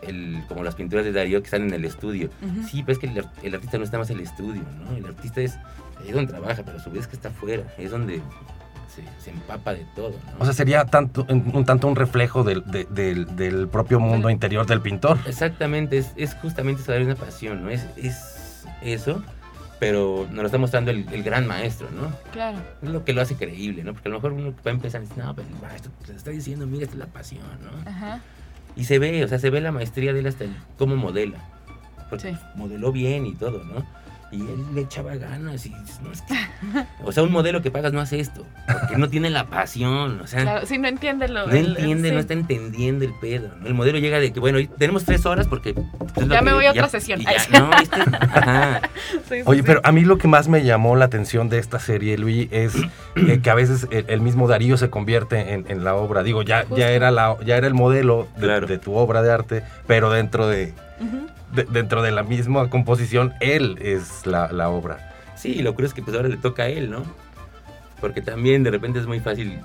El, 0.03 0.43
como 0.49 0.63
las 0.63 0.77
pinturas 0.77 1.05
de 1.05 1.13
Darío 1.13 1.41
que 1.41 1.47
están 1.47 1.63
en 1.63 1.75
el 1.75 1.85
estudio. 1.85 2.31
Sí, 2.71 2.83
pero 2.83 2.93
es 2.93 2.99
que 2.99 3.07
el, 3.09 3.19
ar- 3.19 3.33
el 3.43 3.55
artista 3.55 3.79
no 3.79 3.85
está 3.85 3.99
más 3.99 4.09
en 4.11 4.19
el 4.19 4.23
estudio, 4.25 4.63
¿no? 4.85 4.97
El 4.97 5.05
artista 5.05 5.41
es 5.41 5.57
ahí 6.01 6.09
es 6.09 6.15
donde 6.15 6.33
trabaja, 6.33 6.63
pero 6.65 6.79
a 6.79 6.81
su 6.81 6.91
vez 6.91 7.09
que 7.09 7.17
está 7.17 7.29
afuera, 7.31 7.65
es 7.77 7.91
donde 7.91 8.23
se, 8.89 9.03
se 9.23 9.31
empapa 9.31 9.75
de 9.75 9.85
todo, 9.95 10.11
¿no? 10.11 10.41
O 10.41 10.45
sea, 10.45 10.55
sería 10.55 10.85
tanto, 10.87 11.27
un, 11.29 11.65
tanto 11.65 11.87
un 11.89 11.97
reflejo 11.97 12.43
del, 12.45 12.63
de- 12.65 12.85
del- 12.87 13.37
del 13.37 13.69
propio 13.69 14.01
mundo 14.01 14.31
interior 14.31 14.67
del 14.67 14.81
pintor. 14.81 15.19
Exactamente, 15.27 15.99
es, 15.99 16.13
es 16.17 16.35
justamente 16.35 16.83
saber 16.83 17.03
una 17.03 17.15
pasión, 17.15 17.63
¿no? 17.63 17.71
Es, 17.71 17.87
es 17.97 18.65
eso, 18.83 19.23
pero 19.79 20.27
nos 20.31 20.37
lo 20.39 20.47
está 20.47 20.59
mostrando 20.59 20.91
el, 20.91 21.07
el 21.13 21.23
gran 21.23 21.47
maestro, 21.47 21.89
¿no? 21.91 22.13
Claro. 22.33 22.59
Es 22.83 22.89
lo 22.89 23.05
que 23.05 23.13
lo 23.13 23.23
hace 23.23 23.37
creíble, 23.37 23.85
¿no? 23.85 23.93
Porque 23.93 24.09
a 24.09 24.11
lo 24.11 24.17
mejor 24.19 24.33
uno 24.33 24.53
va 24.67 24.71
a 24.71 24.75
empezar 24.75 25.03
y 25.03 25.07
dice, 25.07 25.21
no, 25.21 25.35
pero 25.35 25.47
el 25.49 25.63
maestro 25.63 25.93
te 26.05 26.13
está 26.15 26.31
diciendo, 26.31 26.67
mira, 26.67 26.85
esta 26.85 26.95
es 26.95 26.99
la 27.01 27.07
pasión, 27.07 27.45
¿no? 27.63 27.91
Ajá. 27.91 28.21
Y 28.77 28.85
se 28.85 28.99
ve, 28.99 29.25
o 29.25 29.29
sea, 29.29 29.39
se 29.39 29.51
ve 29.51 29.61
la 29.61 29.73
maestría 29.73 30.13
de 30.13 30.21
él 30.21 30.27
hasta 30.27 30.45
el 30.45 30.51
cómo 30.79 30.97
modela. 30.97 31.39
Porque 32.11 32.31
Sí. 32.33 32.39
modeló 32.55 32.91
bien 32.93 33.27
y 33.27 33.35
todo, 33.35 33.63
¿no? 33.65 33.85
Y 34.31 34.43
él 34.43 34.63
le 34.75 34.83
echaba 34.83 35.17
ganas 35.17 35.65
y 35.65 35.71
dices, 35.71 36.01
no, 36.03 36.13
es 36.13 36.21
que- 36.23 36.35
O 37.03 37.13
sea, 37.13 37.23
un 37.23 37.33
modelo 37.33 37.63
que 37.63 37.71
pagas 37.71 37.95
no 37.95 38.01
hace 38.01 38.21
esto. 38.21 38.45
Porque 38.67 38.99
no 38.99 39.09
tiene 39.09 39.31
la 39.31 39.47
pasión, 39.47 40.21
o 40.21 40.27
sea... 40.27 40.43
Claro. 40.43 40.67
Sí, 40.67 40.77
no 40.77 40.87
entiende 40.87 41.29
lo 41.29 41.47
No 41.47 41.53
el- 41.53 41.59
el- 41.59 41.69
entiende, 41.79 42.09
sí. 42.11 42.15
no 42.15 42.21
está 42.21 42.35
entendiendo 42.35 43.07
el 43.07 43.15
pedo. 43.15 43.49
¿no? 43.59 43.67
El 43.67 43.73
modelo 43.73 43.99
llega 43.99 44.19
de 44.19 44.31
que, 44.33 44.41
bueno, 44.41 44.59
tenemos 44.77 45.05
tres 45.05 45.25
horas 45.25 45.47
porque... 45.49 45.73
pues, 45.73 46.29
Ya 46.29 46.43
me 46.43 46.53
voy 46.53 46.67
a 46.67 46.73
otra 46.73 46.89
sesión. 46.91 47.21
Oye, 49.47 49.61
sí. 49.61 49.65
pero 49.67 49.81
a 49.85 49.93
mí 49.93 50.03
lo 50.03 50.19
que 50.19 50.29
más 50.29 50.49
me 50.49 50.63
llamó 50.63 50.97
la 50.97 51.07
atención 51.07 51.49
de 51.49 51.59
esta 51.59 51.79
serie, 51.79 52.19
Luis, 52.19 52.49
es 52.51 52.75
eh, 53.17 53.41
que 53.43 53.51
a 53.51 53.55
veces 53.55 53.87
el, 53.91 54.05
el 54.09 54.21
mismo 54.21 54.49
Darío 54.49 54.77
se 54.77 54.91
convierte 54.91 55.53
en, 55.55 55.65
en 55.69 55.85
la 55.85 55.95
obra. 55.95 56.23
Digo, 56.23 56.43
ya, 56.43 56.61
Justo. 56.61 56.77
ya, 56.77 56.91
era 56.91 57.11
la, 57.11 57.37
ya 57.45 57.57
era 57.57 57.67
el 57.67 57.75
modelo 57.75 58.29
de, 58.37 58.41
Claro. 58.43 58.67
de 58.67 58.79
tu 58.79 58.95
obra 58.95 59.23
de 59.23 59.33
arte, 59.33 59.63
pero 59.87 60.11
dentro 60.11 60.47
de. 60.49 60.73
De- 61.53 61.65
dentro 61.65 62.03
de 62.03 62.11
la 62.11 62.23
misma 62.23 62.69
composición, 62.71 63.35
él 63.41 63.79
es 63.81 64.27
la, 64.27 64.51
la 64.53 64.69
obra. 64.71 65.15
Sí, 65.37 65.53
y 65.53 65.63
lo 65.63 65.75
curioso 65.75 65.93
es 65.93 65.95
que 65.95 66.03
pues 66.03 66.17
ahora 66.17 66.29
le 66.29 66.37
toca 66.37 66.65
a 66.65 66.69
él, 66.69 66.91
¿no? 66.91 67.03
Porque 68.01 68.21
también 68.23 68.63
de 68.63 68.71
repente 68.71 68.99
es 68.99 69.07
muy 69.07 69.21
fácil, 69.21 69.61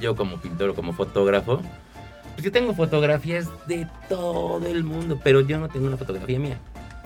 yo 0.00 0.14
como 0.16 0.38
pintor 0.38 0.70
o 0.70 0.74
como 0.74 0.92
fotógrafo, 0.92 1.60
pues 2.34 2.44
yo 2.44 2.52
tengo 2.52 2.74
fotografías 2.74 3.48
de 3.66 3.86
todo 4.08 4.66
el 4.66 4.84
mundo, 4.84 5.18
pero 5.22 5.40
yo 5.40 5.58
no 5.58 5.68
tengo 5.68 5.86
una 5.86 5.96
fotografía 5.96 6.38
mía. 6.38 6.58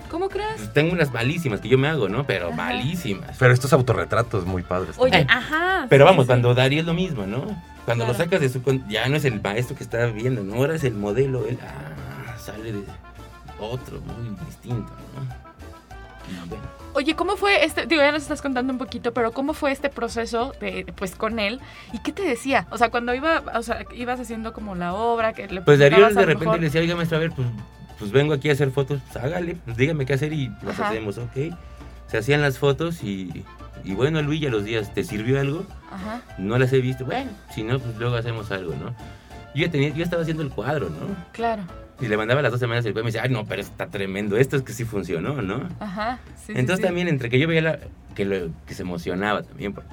¿Cómo 0.09 0.27
crees? 0.27 0.55
Pues 0.57 0.73
tengo 0.73 0.91
unas 0.91 1.13
malísimas 1.13 1.61
que 1.61 1.69
yo 1.69 1.77
me 1.77 1.87
hago, 1.87 2.09
¿no? 2.09 2.25
Pero 2.27 2.47
Ajá. 2.47 2.55
malísimas. 2.57 3.37
Pero 3.39 3.53
estos 3.53 3.71
autorretratos 3.71 4.45
muy 4.45 4.61
padres. 4.61 4.95
Oye, 4.97 5.19
Eh, 5.21 5.27
ajá. 5.29 5.85
Pero 5.89 6.03
sí, 6.03 6.09
vamos, 6.09 6.25
sí, 6.25 6.27
cuando 6.27 6.53
Darío 6.53 6.81
es 6.81 6.85
lo 6.85 6.93
mismo, 6.93 7.25
¿no? 7.25 7.45
Cuando 7.85 8.05
lo 8.05 8.11
Claro. 8.13 8.25
sacas 8.25 8.41
de 8.41 8.49
su... 8.49 8.61
con- 8.61 8.85
Ya 8.89 9.07
no 9.07 9.15
es 9.15 9.23
el 9.23 9.41
maestro 9.41 9.77
que 9.77 9.83
está 9.83 10.05
viendo, 10.07 10.43
¿no? 10.43 10.55
Ahora 10.55 10.75
es 10.75 10.83
el 10.83 10.95
modelo, 10.95 11.47
él 11.47 11.57
ah, 11.63 12.37
sale 12.37 12.73
de 12.73 12.83
otro, 13.61 13.99
muy 14.01 14.35
distinto, 14.45 14.91
¿no? 15.15 15.51
Y 16.45 16.49
bueno, 16.49 16.63
Oye, 16.93 17.15
¿cómo 17.15 17.35
fue 17.37 17.63
este? 17.65 17.85
Digo, 17.85 18.01
ya 18.01 18.11
nos 18.11 18.21
estás 18.23 18.41
contando 18.41 18.71
un 18.73 18.77
poquito, 18.79 19.13
pero 19.13 19.31
¿cómo 19.31 19.53
fue 19.53 19.71
este 19.71 19.89
proceso 19.89 20.53
de, 20.59 20.85
pues, 20.95 21.15
con 21.15 21.39
él? 21.39 21.59
¿Y 21.93 21.99
qué 21.99 22.11
te 22.11 22.21
decía? 22.21 22.67
O 22.69 22.77
sea, 22.77 22.89
cuando 22.91 23.13
iba, 23.13 23.41
o 23.55 23.63
sea, 23.63 23.85
ibas 23.95 24.19
haciendo 24.19 24.51
como 24.53 24.75
la 24.75 24.93
obra, 24.93 25.31
que 25.33 25.47
le 25.47 25.61
Pues 25.61 25.79
Darío 25.79 26.09
de 26.09 26.13
repente 26.25 26.45
mejor- 26.45 26.59
le 26.59 26.65
decía, 26.65 26.81
oiga 26.81 26.95
maestro, 26.95 27.17
a 27.17 27.21
ver, 27.21 27.31
pues, 27.31 27.47
pues 27.97 28.11
vengo 28.11 28.33
aquí 28.33 28.49
a 28.49 28.53
hacer 28.53 28.71
fotos, 28.71 28.99
pues 29.11 29.23
hágale, 29.23 29.55
pues 29.63 29.77
dígame 29.77 30.05
qué 30.05 30.13
hacer 30.13 30.33
y 30.33 30.49
las 30.63 30.79
Ajá. 30.79 30.89
hacemos, 30.89 31.17
ok. 31.17 31.55
Se 32.07 32.17
hacían 32.17 32.41
las 32.41 32.59
fotos 32.59 33.03
y, 33.03 33.45
y 33.85 33.93
bueno, 33.93 34.21
Luis, 34.21 34.45
a 34.45 34.49
los 34.49 34.65
días, 34.65 34.93
¿te 34.93 35.03
sirvió 35.05 35.39
algo? 35.39 35.63
Ajá, 35.91 36.21
No 36.37 36.57
las 36.57 36.73
he 36.73 36.81
visto, 36.81 37.05
bueno, 37.05 37.31
si 37.53 37.63
no, 37.63 37.79
pues 37.79 37.95
luego 37.97 38.15
hacemos 38.15 38.51
algo, 38.51 38.73
¿no? 38.75 38.89
Yo 39.55 39.65
ya 39.65 39.71
tenía, 39.71 39.89
yo 39.89 40.03
estaba 40.03 40.21
haciendo 40.23 40.43
el 40.43 40.49
cuadro, 40.49 40.89
¿no? 40.89 41.15
claro. 41.31 41.63
Y 42.01 42.07
le 42.07 42.17
mandaba 42.17 42.41
las 42.41 42.51
dos 42.51 42.59
semanas 42.59 42.85
el 42.85 42.93
cuadro 42.93 43.03
y 43.03 43.05
me 43.05 43.11
decía, 43.11 43.23
ay, 43.23 43.29
no, 43.29 43.45
pero 43.45 43.61
está 43.61 43.87
tremendo, 43.87 44.37
esto 44.37 44.55
es 44.57 44.63
que 44.63 44.73
sí 44.73 44.85
funcionó, 44.85 45.41
¿no? 45.41 45.69
Ajá. 45.79 46.19
sí, 46.45 46.53
Entonces 46.55 46.77
sí. 46.77 46.83
también 46.83 47.07
entre 47.07 47.29
que 47.29 47.37
yo 47.39 47.47
veía 47.47 47.61
la, 47.61 47.79
que, 48.15 48.25
lo, 48.25 48.49
que 48.65 48.73
se 48.73 48.81
emocionaba 48.81 49.43
también, 49.43 49.73
porque 49.73 49.89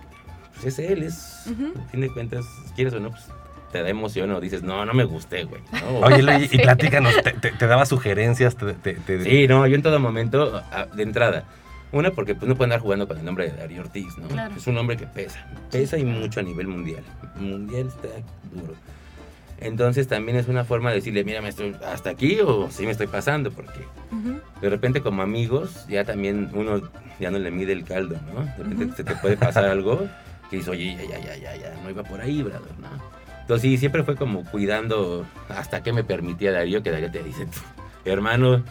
pues 0.54 0.78
es 0.78 0.90
él, 0.90 1.02
es, 1.02 1.46
a 1.46 1.90
fin 1.90 2.00
de 2.00 2.08
cuentas, 2.08 2.44
quieres 2.74 2.94
o 2.94 3.00
no, 3.00 3.10
pues 3.10 3.24
te 3.72 3.82
da 3.82 3.88
emoción 3.90 4.30
o 4.30 4.40
dices, 4.40 4.62
no, 4.62 4.86
no 4.86 4.94
me 4.94 5.04
gusté, 5.04 5.44
güey. 5.44 5.60
¿no? 5.72 5.98
Oye, 6.06 6.22
Luis, 6.22 6.52
y 6.54 6.58
platícanos, 6.58 7.14
te, 7.22 7.32
te- 7.32 7.52
te 7.52 7.66
daba 7.66 7.84
sugerencias, 7.84 8.56
te, 8.56 8.72
te- 8.72 8.94
te- 8.94 9.22
Sí, 9.24 9.46
no, 9.46 9.66
yo 9.66 9.74
en 9.76 9.82
todo 9.82 10.00
momento, 10.00 10.62
de 10.94 11.02
entrada. 11.02 11.44
Una, 11.92 12.10
porque 12.10 12.34
pues 12.34 12.48
no 12.48 12.54
puedo 12.54 12.64
andar 12.64 12.80
jugando 12.80 13.06
con 13.08 13.18
el 13.18 13.24
nombre 13.24 13.50
de 13.50 13.56
Darío 13.56 13.80
Ortiz, 13.82 14.16
¿no? 14.18 14.28
Claro. 14.28 14.54
Es 14.56 14.66
un 14.66 14.74
nombre 14.74 14.96
que 14.96 15.06
pesa, 15.06 15.46
pesa 15.70 15.96
y 15.98 16.04
mucho 16.04 16.40
a 16.40 16.42
nivel 16.42 16.66
mundial. 16.66 17.02
Mundial 17.36 17.88
está 17.88 18.08
duro. 18.52 18.74
Entonces 19.60 20.06
también 20.06 20.36
es 20.36 20.48
una 20.48 20.64
forma 20.64 20.90
de 20.90 20.96
decirle, 20.96 21.24
mira, 21.24 21.42
maestro, 21.42 21.72
hasta 21.86 22.10
aquí 22.10 22.38
o 22.40 22.70
sí 22.70 22.84
me 22.84 22.92
estoy 22.92 23.08
pasando, 23.08 23.50
porque 23.50 23.80
de 24.60 24.68
repente 24.68 25.00
como 25.00 25.22
amigos 25.22 25.86
ya 25.88 26.04
también 26.04 26.50
uno 26.52 26.82
ya 27.18 27.30
no 27.30 27.38
le 27.38 27.50
mide 27.50 27.72
el 27.72 27.84
caldo, 27.84 28.16
¿no? 28.32 28.44
De 28.44 28.70
repente 28.70 28.96
se 28.96 29.04
te 29.04 29.16
puede 29.16 29.36
pasar 29.36 29.64
algo 29.64 30.06
que 30.48 30.56
dices, 30.56 30.68
oye, 30.68 30.96
ya, 30.96 31.18
ya, 31.18 31.18
ya, 31.18 31.36
ya, 31.36 31.56
ya, 31.56 31.74
no 31.82 31.90
iba 31.90 32.04
por 32.04 32.20
ahí, 32.20 32.42
brother, 32.42 32.60
¿no? 32.80 32.88
Entonces 33.40 33.62
sí, 33.62 33.78
siempre 33.78 34.04
fue 34.04 34.14
como 34.14 34.44
cuidando 34.44 35.26
hasta 35.48 35.82
que 35.82 35.92
me 35.92 36.04
permitía 36.04 36.52
Darío, 36.52 36.82
que 36.82 36.90
Darío 36.90 37.10
te 37.10 37.22
dice, 37.22 37.46
hermano, 38.04 38.62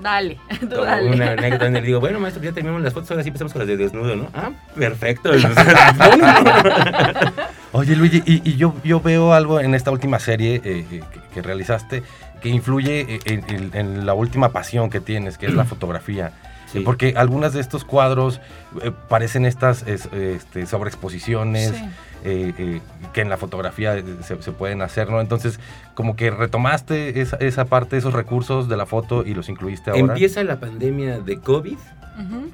Dale, 0.00 0.38
tú 0.60 0.82
dale. 0.82 1.10
una 1.10 1.32
anécdota 1.32 1.66
donde 1.66 1.80
le 1.80 1.86
digo, 1.86 2.00
bueno, 2.00 2.18
maestro, 2.18 2.42
ya 2.42 2.50
terminamos 2.50 2.82
las 2.82 2.92
fotos, 2.92 3.12
ahora 3.12 3.22
sí 3.22 3.28
empezamos 3.28 3.52
con 3.52 3.60
las 3.60 3.68
de 3.68 3.76
desnudo, 3.76 4.16
¿no? 4.16 4.28
Ah, 4.34 4.50
perfecto. 4.74 5.30
Oye, 7.76 7.96
Luigi, 7.96 8.22
y, 8.24 8.48
y 8.48 8.56
yo, 8.56 8.72
yo 8.84 9.00
veo 9.00 9.32
algo 9.34 9.58
en 9.60 9.74
esta 9.74 9.90
última 9.90 10.20
serie 10.20 10.60
eh, 10.64 10.86
eh, 10.90 11.02
que, 11.12 11.20
que 11.34 11.42
realizaste 11.42 12.02
que 12.40 12.48
influye 12.48 13.00
eh, 13.00 13.18
en, 13.24 13.44
en- 13.48 13.70
en 13.74 14.06
la 14.06 14.14
última 14.14 14.50
pasión 14.50 14.90
que 14.90 15.00
tienes, 15.00 15.38
que 15.38 15.46
es 15.46 15.54
la 15.54 15.64
fotografía. 15.74 16.32
Sí. 16.72 16.80
Porque 16.80 17.14
algunas 17.16 17.52
de 17.52 17.60
estos 17.60 17.84
cuadros 17.84 18.40
eh, 18.82 18.92
parecen 19.08 19.44
estas 19.44 19.82
es- 19.88 20.06
este, 20.12 20.66
sobreexposiciones 20.66 21.70
Sí. 21.70 21.84
eh, 22.24 22.54
eh, 22.58 22.80
que 23.12 23.20
en 23.22 23.28
la 23.28 23.36
fotografía 23.38 24.00
se, 24.22 24.40
se 24.40 24.52
pueden 24.52 24.80
hacer, 24.80 25.10
¿no? 25.10 25.20
Entonces, 25.20 25.58
como 25.94 26.14
que 26.16 26.30
retomaste 26.30 27.20
esa, 27.20 27.36
esa 27.38 27.64
parte, 27.64 27.96
esos 27.96 28.12
recursos 28.14 28.68
de 28.68 28.76
la 28.76 28.86
foto 28.86 29.24
y 29.26 29.34
los 29.34 29.48
incluiste 29.48 29.90
ahora. 29.90 30.02
Empieza 30.14 30.44
la 30.44 30.60
pandemia 30.60 31.18
de 31.20 31.38
COVID. 31.40 31.76
Ujú. 31.76 32.50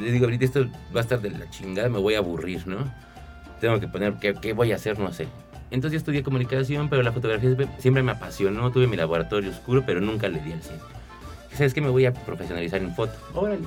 Le 0.00 0.12
digo, 0.12 0.26
ahorita 0.26 0.44
esto 0.44 0.64
va 0.94 1.00
a 1.00 1.02
estar 1.02 1.20
de 1.20 1.30
la 1.30 1.50
chingada, 1.50 1.88
me 1.88 1.98
voy 1.98 2.14
a 2.14 2.18
aburrir, 2.18 2.66
¿no? 2.68 2.76
Tengo 3.60 3.80
que 3.80 3.88
poner, 3.88 4.14
¿qué, 4.14 4.34
qué 4.34 4.52
voy 4.52 4.72
a 4.72 4.76
hacer? 4.76 4.98
No 4.98 5.12
sé. 5.12 5.26
Entonces 5.70 5.92
yo 5.92 5.98
estudié 5.98 6.22
comunicación, 6.22 6.88
pero 6.88 7.02
la 7.02 7.12
fotografía 7.12 7.50
siempre, 7.78 8.02
me 8.02 8.12
apasionó. 8.12 8.70
Tuve 8.70 8.86
mi 8.86 8.96
laboratorio 8.96 9.50
oscuro, 9.50 9.84
pero 9.84 10.00
nunca 10.00 10.28
le 10.28 10.40
di 10.40 10.52
al 10.52 10.62
cine. 10.62 10.78
¿Sabes 11.52 11.74
qué? 11.74 11.80
Me 11.80 11.88
voy 11.88 12.06
a 12.06 12.12
profesionalizar 12.12 12.80
en 12.82 12.94
foto. 12.94 13.14
Órale. 13.34 13.64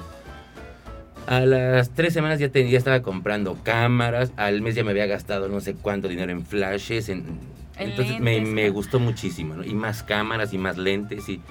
A 1.28 1.42
las 1.42 1.90
tres 1.92 2.14
semanas 2.14 2.40
ya, 2.40 2.50
tenía, 2.50 2.78
estaba 2.78 3.02
comprando 3.02 3.58
cámaras. 3.64 4.32
Al 4.38 4.62
mes 4.62 4.76
ya 4.76 4.84
me 4.84 4.92
había 4.92 5.06
gastado 5.06 5.48
no 5.50 5.60
sé 5.60 5.76
cuánto 5.76 6.08
dinero 6.08 6.32
en 6.32 6.46
flashes. 6.46 7.10
En, 7.10 7.40
En 7.78 7.90
entonces 7.90 8.20
me, 8.20 8.40
me 8.42 8.70
gustó 8.70 9.00
muchísimo, 9.00 9.56
¿no? 9.56 9.64
Y 9.64 9.74
más 9.74 10.04
cámaras 10.04 10.54
y 10.54 10.58
más 10.58 10.78
lentes. 10.78 11.28
Y... 11.28 11.42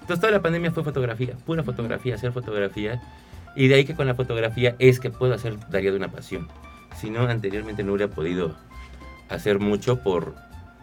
Entonces 0.00 0.20
toda 0.20 0.32
la 0.32 0.42
pandemia 0.42 0.72
fue 0.72 0.84
fotografía, 0.84 1.34
pura 1.46 1.62
fotografía, 1.62 2.16
hacer 2.16 2.32
fotografía. 2.32 3.00
Y 3.56 3.68
de 3.68 3.76
ahí 3.76 3.84
que 3.84 3.94
con 3.94 4.06
la 4.06 4.14
fotografía 4.14 4.74
es 4.78 4.98
que 4.98 5.10
puedo 5.10 5.32
hacer 5.32 5.56
Daría 5.70 5.92
de 5.92 5.96
una 5.96 6.08
pasión. 6.08 6.48
Si 7.00 7.10
no, 7.10 7.20
anteriormente 7.22 7.82
no 7.84 7.92
hubiera 7.94 8.12
podido 8.12 8.56
hacer 9.28 9.58
mucho 9.58 10.00
por, 10.00 10.34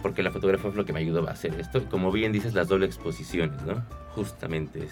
porque 0.02 0.24
la 0.24 0.32
fotografía 0.32 0.70
fue 0.70 0.78
lo 0.78 0.86
que 0.86 0.94
me 0.94 1.00
ayudó 1.00 1.28
a 1.28 1.32
hacer 1.32 1.60
esto. 1.60 1.84
Como 1.90 2.12
bien 2.12 2.32
dices, 2.32 2.54
las 2.54 2.68
doble 2.68 2.86
exposiciones, 2.86 3.62
¿no? 3.64 3.82
Justamente 4.16 4.84
es, 4.86 4.92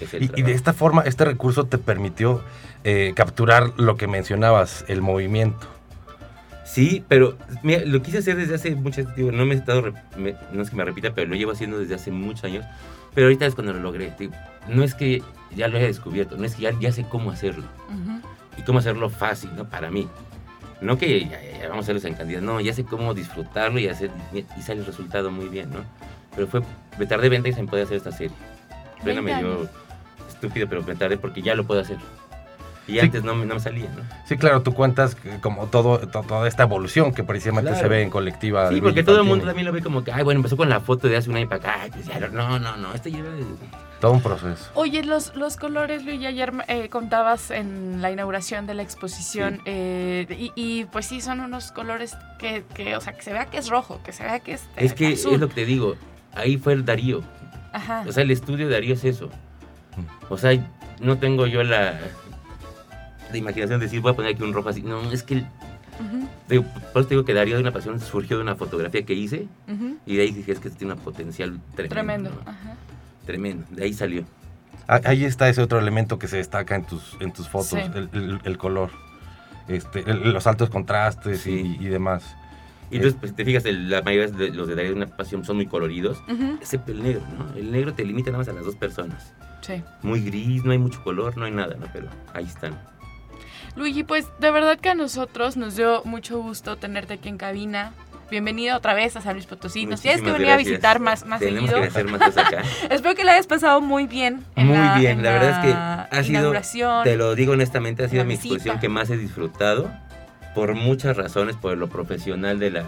es 0.00 0.14
el 0.14 0.24
Y, 0.24 0.30
y 0.36 0.42
de 0.42 0.52
esta 0.52 0.72
forma, 0.72 1.02
este 1.02 1.24
recurso 1.24 1.66
te 1.66 1.78
permitió 1.78 2.42
eh, 2.84 3.12
capturar 3.14 3.72
lo 3.78 3.96
que 3.96 4.06
mencionabas, 4.06 4.84
el 4.88 5.02
movimiento. 5.02 5.66
Sí, 6.64 7.04
pero 7.08 7.36
mira, 7.62 7.82
lo 7.84 8.02
quise 8.02 8.18
hacer 8.18 8.36
desde 8.36 8.54
hace 8.54 8.74
mucho 8.74 9.04
tiempo. 9.06 9.32
No 9.32 9.44
me 9.44 9.54
he 9.54 9.58
estado, 9.58 9.92
me- 10.16 10.34
no 10.52 10.62
es 10.62 10.70
que 10.70 10.76
me 10.76 10.84
repita, 10.84 11.14
pero 11.14 11.28
lo 11.28 11.36
llevo 11.36 11.52
haciendo 11.52 11.78
desde 11.78 11.94
hace 11.94 12.10
muchos 12.10 12.44
años. 12.44 12.64
Pero 13.14 13.26
ahorita 13.26 13.46
es 13.46 13.54
cuando 13.54 13.72
lo 13.74 13.80
logré. 13.80 14.12
Digo, 14.18 14.32
no 14.68 14.82
es 14.82 14.94
que 14.94 15.22
ya 15.54 15.68
lo 15.68 15.76
haya 15.76 15.86
descubierto, 15.86 16.36
no 16.36 16.44
es 16.44 16.56
que 16.56 16.62
ya, 16.62 16.72
ya 16.80 16.90
sé 16.90 17.06
cómo 17.08 17.30
hacerlo. 17.30 17.64
Ujú. 17.88 18.20
Y 18.56 18.62
cómo 18.62 18.78
hacerlo 18.78 19.08
fácil, 19.10 19.50
¿no? 19.56 19.64
Para 19.68 19.90
mí. 19.90 20.08
No 20.80 20.98
que 20.98 21.20
ya, 21.26 21.40
ya- 21.42 21.58
ya 21.62 21.68
vamos 21.68 21.78
a 21.78 21.86
hacerlos 21.86 22.04
en 22.04 22.14
cantidad, 22.14 22.40
no, 22.42 22.60
ya 22.60 22.72
sé 22.74 22.84
cómo 22.84 23.14
disfrutarlo 23.14 23.78
y 23.78 23.88
hacer 23.88 24.10
y 24.34 24.62
sale 24.62 24.80
el 24.80 24.86
resultado 24.86 25.30
muy 25.30 25.48
bien, 25.48 25.70
¿no? 25.70 25.80
Pero 26.34 26.46
fue, 26.46 26.60
me 26.98 27.06
tardé 27.06 27.28
20 27.28 27.48
años 27.48 27.58
en 27.60 27.66
poder 27.66 27.84
hacer 27.86 27.96
esta 27.96 28.12
serie. 28.12 28.36
20 29.02 29.04
Pléname 29.04 29.30
yo 29.42 29.52
años. 29.54 29.68
estúpido, 30.28 30.68
pero 30.68 30.82
me 30.82 30.94
tardé 30.94 31.16
porque 31.16 31.40
ya 31.42 31.54
lo 31.54 31.64
puedo 31.64 31.80
hacer. 31.80 31.96
Y 32.86 32.92
Sí. 32.94 32.98
antes 33.00 33.24
no, 33.24 33.34
me- 33.34 33.46
no 33.46 33.54
me 33.54 33.60
salía, 33.60 33.88
¿no? 33.96 34.02
Sí, 34.26 34.36
claro, 34.36 34.60
tú 34.62 34.74
cuentas 34.74 35.16
como 35.40 35.68
todo, 35.68 36.00
to- 36.00 36.20
toda 36.22 36.46
esta 36.46 36.64
evolución 36.64 37.14
que 37.14 37.24
precisamente 37.24 37.70
Claro. 37.70 37.82
se 37.82 37.88
ve 37.88 38.02
en 38.02 38.10
colectiva. 38.10 38.68
Sí, 38.68 38.80
porque 38.82 39.02
todo 39.02 39.18
el 39.22 39.24
mundo 39.24 39.46
también 39.46 39.64
lo 39.64 39.72
ve 39.72 39.80
como 39.80 40.04
que, 40.04 40.12
ay, 40.12 40.22
bueno, 40.22 40.40
empezó 40.40 40.56
con 40.58 40.68
la 40.68 40.80
foto 40.80 41.08
de 41.08 41.16
hace 41.16 41.30
un 41.30 41.36
año 41.36 41.48
para 41.48 41.60
acá, 41.62 41.78
ay, 41.84 41.90
pues 41.92 42.04
ya, 42.04 42.18
no, 42.28 42.58
no, 42.58 42.76
no, 42.76 42.92
esto 42.92 43.08
lleva... 43.08 43.30
Todo 44.00 44.12
un 44.12 44.20
proceso. 44.22 44.70
Oye, 44.74 45.02
los, 45.02 45.34
los 45.34 45.56
colores, 45.56 46.04
Luis, 46.04 46.24
ayer 46.26 46.52
eh, 46.68 46.88
contabas 46.90 47.50
en 47.50 48.02
la 48.02 48.10
inauguración 48.10 48.66
de 48.66 48.74
la 48.74 48.82
exposición, 48.82 49.56
Sí. 49.56 49.62
eh, 49.66 50.26
y, 50.38 50.52
y, 50.80 50.84
pues 50.86 51.06
sí, 51.06 51.20
son 51.22 51.40
unos 51.40 51.72
colores 51.72 52.16
que, 52.38 52.64
que, 52.74 52.96
o 52.96 53.00
sea, 53.00 53.14
que 53.14 53.22
se 53.22 53.32
vea 53.32 53.46
que 53.46 53.56
es 53.58 53.68
rojo, 53.68 54.00
que 54.04 54.12
se 54.12 54.22
vea 54.24 54.40
que 54.40 54.54
es 54.54 54.62
Es 54.76 54.92
que 54.92 55.14
azul. 55.14 55.34
es 55.34 55.40
lo 55.40 55.48
que 55.48 55.54
te 55.54 55.64
digo, 55.64 55.96
ahí 56.34 56.58
fue 56.58 56.74
el 56.74 56.84
Darío. 56.84 57.22
Ajá. 57.72 58.04
O 58.06 58.12
sea, 58.12 58.22
el 58.24 58.30
estudio 58.30 58.66
de 58.68 58.74
Darío 58.74 58.94
es 58.94 59.04
eso. 59.04 59.30
O 60.28 60.36
sea, 60.36 60.50
no 61.00 61.18
tengo 61.18 61.46
yo 61.46 61.62
la, 61.62 61.98
la 63.30 63.36
imaginación 63.36 63.80
de 63.80 63.86
decir, 63.86 64.00
voy 64.00 64.12
a 64.12 64.14
poner 64.16 64.34
aquí 64.34 64.42
un 64.42 64.52
rojo 64.52 64.68
así. 64.68 64.82
No, 64.82 65.10
es 65.12 65.22
que, 65.22 65.34
el- 65.34 65.46
digo, 66.48 66.64
por 66.92 67.00
eso 67.02 67.08
te 67.08 67.14
digo 67.14 67.24
que 67.24 67.32
Darío 67.32 67.54
de 67.54 67.62
una 67.62 67.72
pasión 67.72 67.98
surgió 68.00 68.36
de 68.36 68.42
una 68.42 68.56
fotografía 68.56 69.04
que 69.06 69.14
hice 69.14 69.46
ujú. 69.68 69.96
y 70.04 70.16
de 70.16 70.22
ahí 70.22 70.30
dije, 70.32 70.52
es 70.52 70.58
que 70.60 70.68
tiene 70.70 70.92
un 70.94 70.98
potencial 71.00 71.58
tremendo. 71.74 71.94
Tremendo. 71.94 72.30
¿no? 72.44 72.83
Tremendo, 73.26 73.66
de 73.70 73.84
ahí 73.84 73.92
salió. 73.94 74.24
Ah, 74.86 75.00
Ahí 75.04 75.24
está 75.24 75.48
ese 75.48 75.62
otro 75.62 75.78
elemento 75.78 76.18
que 76.18 76.28
se 76.28 76.36
destaca 76.36 76.74
en 76.76 76.84
tus, 76.84 77.16
en 77.20 77.32
tus 77.32 77.48
fotos, 77.48 77.68
Sí. 77.70 77.78
el, 77.94 78.08
el- 78.12 78.40
el 78.44 78.58
color. 78.58 78.90
Este, 79.68 80.00
el- 80.10 80.32
los 80.32 80.46
altos 80.46 80.68
contrastes 80.68 81.40
Sí. 81.40 81.76
y, 81.80 81.86
y 81.86 81.88
demás. 81.88 82.36
Y 82.90 82.96
entonces, 82.96 83.18
pues, 83.18 83.34
te 83.34 83.44
fijas, 83.46 83.64
el- 83.64 83.88
la 83.88 84.02
mayoría 84.02 84.28
de 84.28 84.50
los 84.50 84.68
de 84.68 84.74
Darío 84.74 84.90
de 84.90 84.96
una 84.96 85.06
pasión 85.06 85.42
son 85.44 85.56
muy 85.56 85.66
coloridos, 85.66 86.18
Ujú, 86.30 86.58
excepto 86.60 86.92
el 86.92 87.02
negro, 87.02 87.22
¿no? 87.38 87.56
El 87.56 87.72
negro 87.72 87.94
te 87.94 88.04
limita 88.04 88.30
nada 88.30 88.38
más 88.40 88.48
a 88.48 88.52
las 88.52 88.64
dos 88.66 88.76
personas. 88.76 89.32
Sí. 89.62 89.82
Muy 90.02 90.20
gris, 90.20 90.62
no 90.64 90.72
hay 90.72 90.78
mucho 90.78 91.02
color, 91.02 91.34
no 91.38 91.46
hay 91.46 91.52
nada, 91.52 91.74
¿no? 91.80 91.86
Pero 91.92 92.08
ahí 92.34 92.44
están. 92.44 92.78
Luigi, 93.76 94.04
pues 94.04 94.26
de 94.38 94.50
verdad 94.50 94.78
que 94.78 94.90
a 94.90 94.94
nosotros 94.94 95.56
nos 95.56 95.76
dio 95.76 96.02
mucho 96.04 96.40
gusto 96.42 96.76
tenerte 96.76 97.14
aquí 97.14 97.30
en 97.30 97.38
cabina. 97.38 97.92
Bienvenido 98.38 98.76
otra 98.76 98.94
vez 98.94 99.14
a 99.16 99.20
San 99.20 99.34
Luis 99.34 99.46
Potosí. 99.46 99.86
Nos 99.86 100.00
tienes 100.00 100.20
que 100.20 100.32
venir 100.32 100.48
a 100.50 100.56
visitar 100.56 100.98
más, 100.98 101.24
más 101.24 101.38
Tenemos 101.38 101.70
seguido. 101.70 101.88
que 101.94 102.02
más 102.04 102.36
acá. 102.36 102.64
Espero 102.90 103.14
que 103.14 103.22
la 103.22 103.34
hayas 103.34 103.46
pasado 103.46 103.80
muy 103.80 104.08
bien. 104.08 104.42
en 104.56 104.66
Muy 104.66 104.76
la- 104.76 104.98
bien, 104.98 105.18
en 105.18 105.22
la 105.22 105.30
verdad 105.30 105.50
es 105.50 105.58
que 105.64 105.72
ha 106.16 106.62
sido, 106.64 107.02
te 107.04 107.16
lo 107.16 107.36
digo 107.36 107.52
honestamente, 107.52 108.02
ha 108.02 108.08
sido 108.08 108.24
mi 108.24 108.34
exposición 108.34 108.80
que 108.80 108.88
más 108.88 109.08
he 109.10 109.16
disfrutado 109.16 109.88
por 110.52 110.74
muchas 110.74 111.16
razones, 111.16 111.54
por 111.54 111.78
lo 111.78 111.88
profesional 111.88 112.58
de 112.58 112.72
la, 112.72 112.84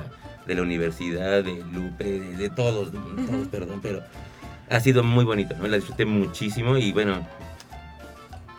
de 0.49 0.55
la 0.57 0.63
universidad, 0.63 1.45
de 1.45 1.63
Lupe, 1.73 2.03
de, 2.03 2.37
de 2.37 2.51
todos, 2.51 2.91
de 2.93 2.99
todos, 2.99 3.47
perdón, 3.47 3.79
pero 3.81 4.03
ha 4.69 4.81
sido 4.81 5.05
muy 5.05 5.25
bonito, 5.25 5.55
¿no? 5.57 5.69
La 5.69 5.77
disfruté 5.77 6.07
muchísimo 6.07 6.77
y 6.77 6.91
bueno, 6.91 7.25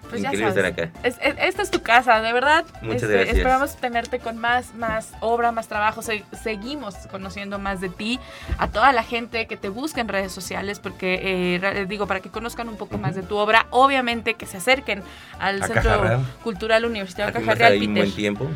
Pues 0.10 0.22
ya 0.22 0.30
increíble 0.30 0.50
estar 0.50 0.66
acá. 0.66 0.90
Es- 1.04 1.18
es- 1.22 1.36
esta 1.40 1.62
es 1.62 1.72
tu 1.72 1.82
casa, 1.82 2.22
de 2.22 2.34
verdad. 2.34 2.66
Muchas 2.82 3.04
Este, 3.04 3.14
gracias. 3.14 3.38
Esperamos 3.38 3.76
tenerte 3.78 4.20
con 4.20 4.38
más, 4.38 4.74
más 4.76 5.12
obra, 5.20 5.52
más 5.52 5.68
trabajo. 5.68 6.02
Se- 6.02 6.24
seguimos 6.44 6.96
conociendo 7.12 7.60
más 7.60 7.82
de 7.82 7.90
ti. 7.90 8.20
A 8.58 8.68
toda 8.68 8.92
la 8.94 9.04
gente 9.04 9.48
que 9.48 9.58
te 9.58 9.70
busca 9.70 10.02
en 10.02 10.08
redes 10.08 10.32
sociales, 10.32 10.80
porque 10.80 11.20
eh, 11.56 11.86
digo, 11.88 12.08
para 12.08 12.20
que 12.20 12.30
conozcan 12.30 12.70
un 12.70 12.78
poco 12.78 12.98
más 12.98 13.16
de 13.16 13.24
tu 13.24 13.36
obra, 13.38 13.68
obviamente 13.70 14.34
que 14.36 14.46
se 14.46 14.58
acerquen 14.58 15.04
al 15.40 15.62
A 15.64 15.68
Centro. 15.68 16.24
Cultural 16.44 16.86
Universitario 16.86 17.30
Aquí 17.30 17.40
Caja 17.40 17.46
va 17.46 17.52
a 17.52 17.54
estar 17.56 17.70
Real 17.70 17.82
ahí 17.82 17.88
un 17.88 17.94
buen 17.96 18.12
tiempo. 18.16 18.48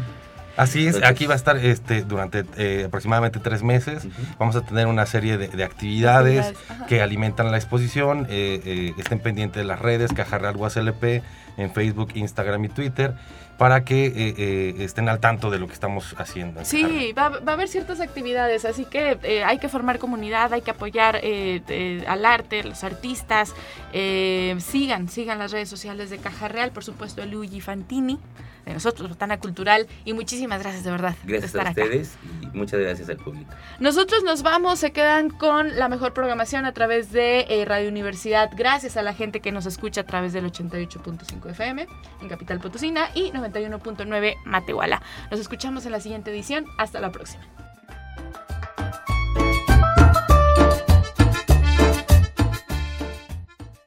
Así 0.62 0.82
es, 0.82 0.96
Entonces- 0.96 1.10
aquí 1.10 1.26
va 1.26 1.34
a 1.34 1.38
estar 1.38 1.58
este, 1.58 2.04
durante 2.04 2.46
eh, 2.58 2.84
aproximadamente 2.88 3.40
tres 3.40 3.64
meses. 3.64 4.08
Vamos 4.38 4.56
a 4.56 4.62
tener 4.62 4.88
una 4.88 5.06
serie 5.06 5.38
de, 5.38 5.48
de 5.48 5.64
actividades 5.64 6.54
que 6.88 7.02
alimentan 7.02 7.52
la 7.52 7.58
exposición. 7.58 8.28
eh, 8.30 8.62
eh, 8.66 8.94
estén 8.98 9.20
pendientes 9.20 9.58
de 9.58 9.64
las 9.66 9.80
redes, 9.80 10.12
Caja 10.14 10.38
Real 10.38 10.56
UASLP, 10.56 11.22
en 11.58 11.72
Facebook, 11.74 12.12
Instagram 12.16 12.66
y 12.66 12.70
Twitter, 12.70 13.14
para 13.62 13.86
que 13.86 14.08
eh, 14.08 14.14
eh, 14.16 14.76
estén 14.80 15.08
al 15.08 15.20
tanto 15.20 15.52
de 15.52 15.60
lo 15.60 15.68
que 15.68 15.74
estamos 15.74 16.16
haciendo. 16.18 16.66
Sí, 16.66 17.14
va, 17.14 17.30
va 17.30 17.52
a 17.52 17.54
haber 17.54 17.68
ciertas 17.68 18.00
actividades, 18.00 18.66
así 18.66 18.86
que 18.86 19.20
eh, 19.22 19.44
hay 19.44 19.60
que 19.60 19.70
formar 19.70 20.00
comunidad, 20.00 20.52
hay 20.52 20.64
que 20.64 20.72
apoyar 20.72 21.18
eh, 21.22 21.62
eh, 21.68 22.04
al 22.08 22.26
arte, 22.26 22.64
los 22.64 22.84
artistas. 22.84 23.54
eh, 23.94 24.56
sigan, 24.58 25.10
sigan 25.10 25.38
las 25.38 25.52
redes 25.52 25.70
sociales 25.70 26.10
de 26.10 26.18
Caja 26.18 26.48
Real, 26.48 26.72
por 26.72 26.84
supuesto, 26.84 27.24
Luigi 27.24 27.62
Fantini, 27.62 28.18
de 28.66 28.74
nosotros, 28.74 29.10
Botana 29.10 29.40
Cultural, 29.40 29.88
y 30.06 30.14
muchísimas 30.14 30.62
gracias 30.62 30.84
de 30.84 30.92
verdad 30.92 31.16
Gracias 31.24 31.54
de 31.54 31.60
estar 31.60 31.68
a 31.68 31.70
acá. 31.72 31.82
ustedes 31.84 32.16
y 32.42 32.58
muchas 32.58 32.80
gracias 32.80 33.10
al 33.10 33.18
público. 33.18 33.52
Nosotros 33.80 34.24
nos 34.24 34.44
vamos, 34.44 34.80
se 34.80 34.92
quedan 34.92 35.30
con 35.30 35.78
la 35.78 35.88
mejor 35.90 36.14
programación 36.14 36.66
a 36.66 36.72
través 36.72 37.12
de 37.12 37.48
eh, 37.50 37.66
Radio 37.66 37.90
Universidad. 37.90 38.50
Gracias 38.56 38.98
a 38.98 39.02
la 39.02 39.14
gente 39.16 39.40
que 39.40 39.52
nos 39.52 39.66
escucha 39.66 40.02
a 40.02 40.04
través 40.04 40.34
del 40.34 40.46
88.5 40.46 41.50
FM 41.50 41.88
en 42.22 42.30
Capital 42.30 42.60
Potosina 42.60 43.10
y 43.16 43.32
91.9 43.52 44.36
Matehuala. 44.46 45.02
Nos 45.30 45.40
escuchamos 45.40 45.86
en 45.86 45.92
la 45.92 46.00
siguiente 46.00 46.32
edición. 46.32 46.66
Hasta 46.78 47.00
la 47.00 47.12
próxima. 47.12 47.44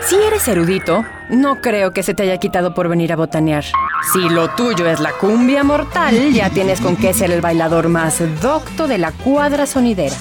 Si 0.01 0.17
eres 0.17 0.47
erudito, 0.49 1.05
no 1.31 1.61
creo 1.63 1.93
que 1.93 2.03
se 2.03 2.13
te 2.13 2.25
haya 2.25 2.39
quitado 2.39 2.75
por 2.75 2.89
venir 2.89 3.13
a 3.13 3.17
botanear. 3.17 3.65
Si 4.13 4.29
lo 4.29 4.51
tuyo 4.51 4.87
es 4.87 5.01
la 5.01 5.13
cumbia 5.13 5.65
mortal, 5.65 6.33
ya 6.33 6.51
tienes 6.51 6.81
con 6.81 6.97
qué 6.97 7.15
ser 7.15 7.31
el 7.31 7.41
bailador 7.41 7.89
más 7.89 8.23
docto 8.43 8.87
de 8.87 8.99
la 8.99 9.13
cuadra 9.13 9.67
sonidera. 9.67 10.15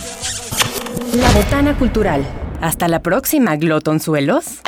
La 1.15 1.29
Botana 1.31 1.77
Cultural. 1.77 2.25
Hasta 2.61 2.87
la 2.87 3.01
próxima, 3.01 3.57
glotonzuelos. 3.57 4.61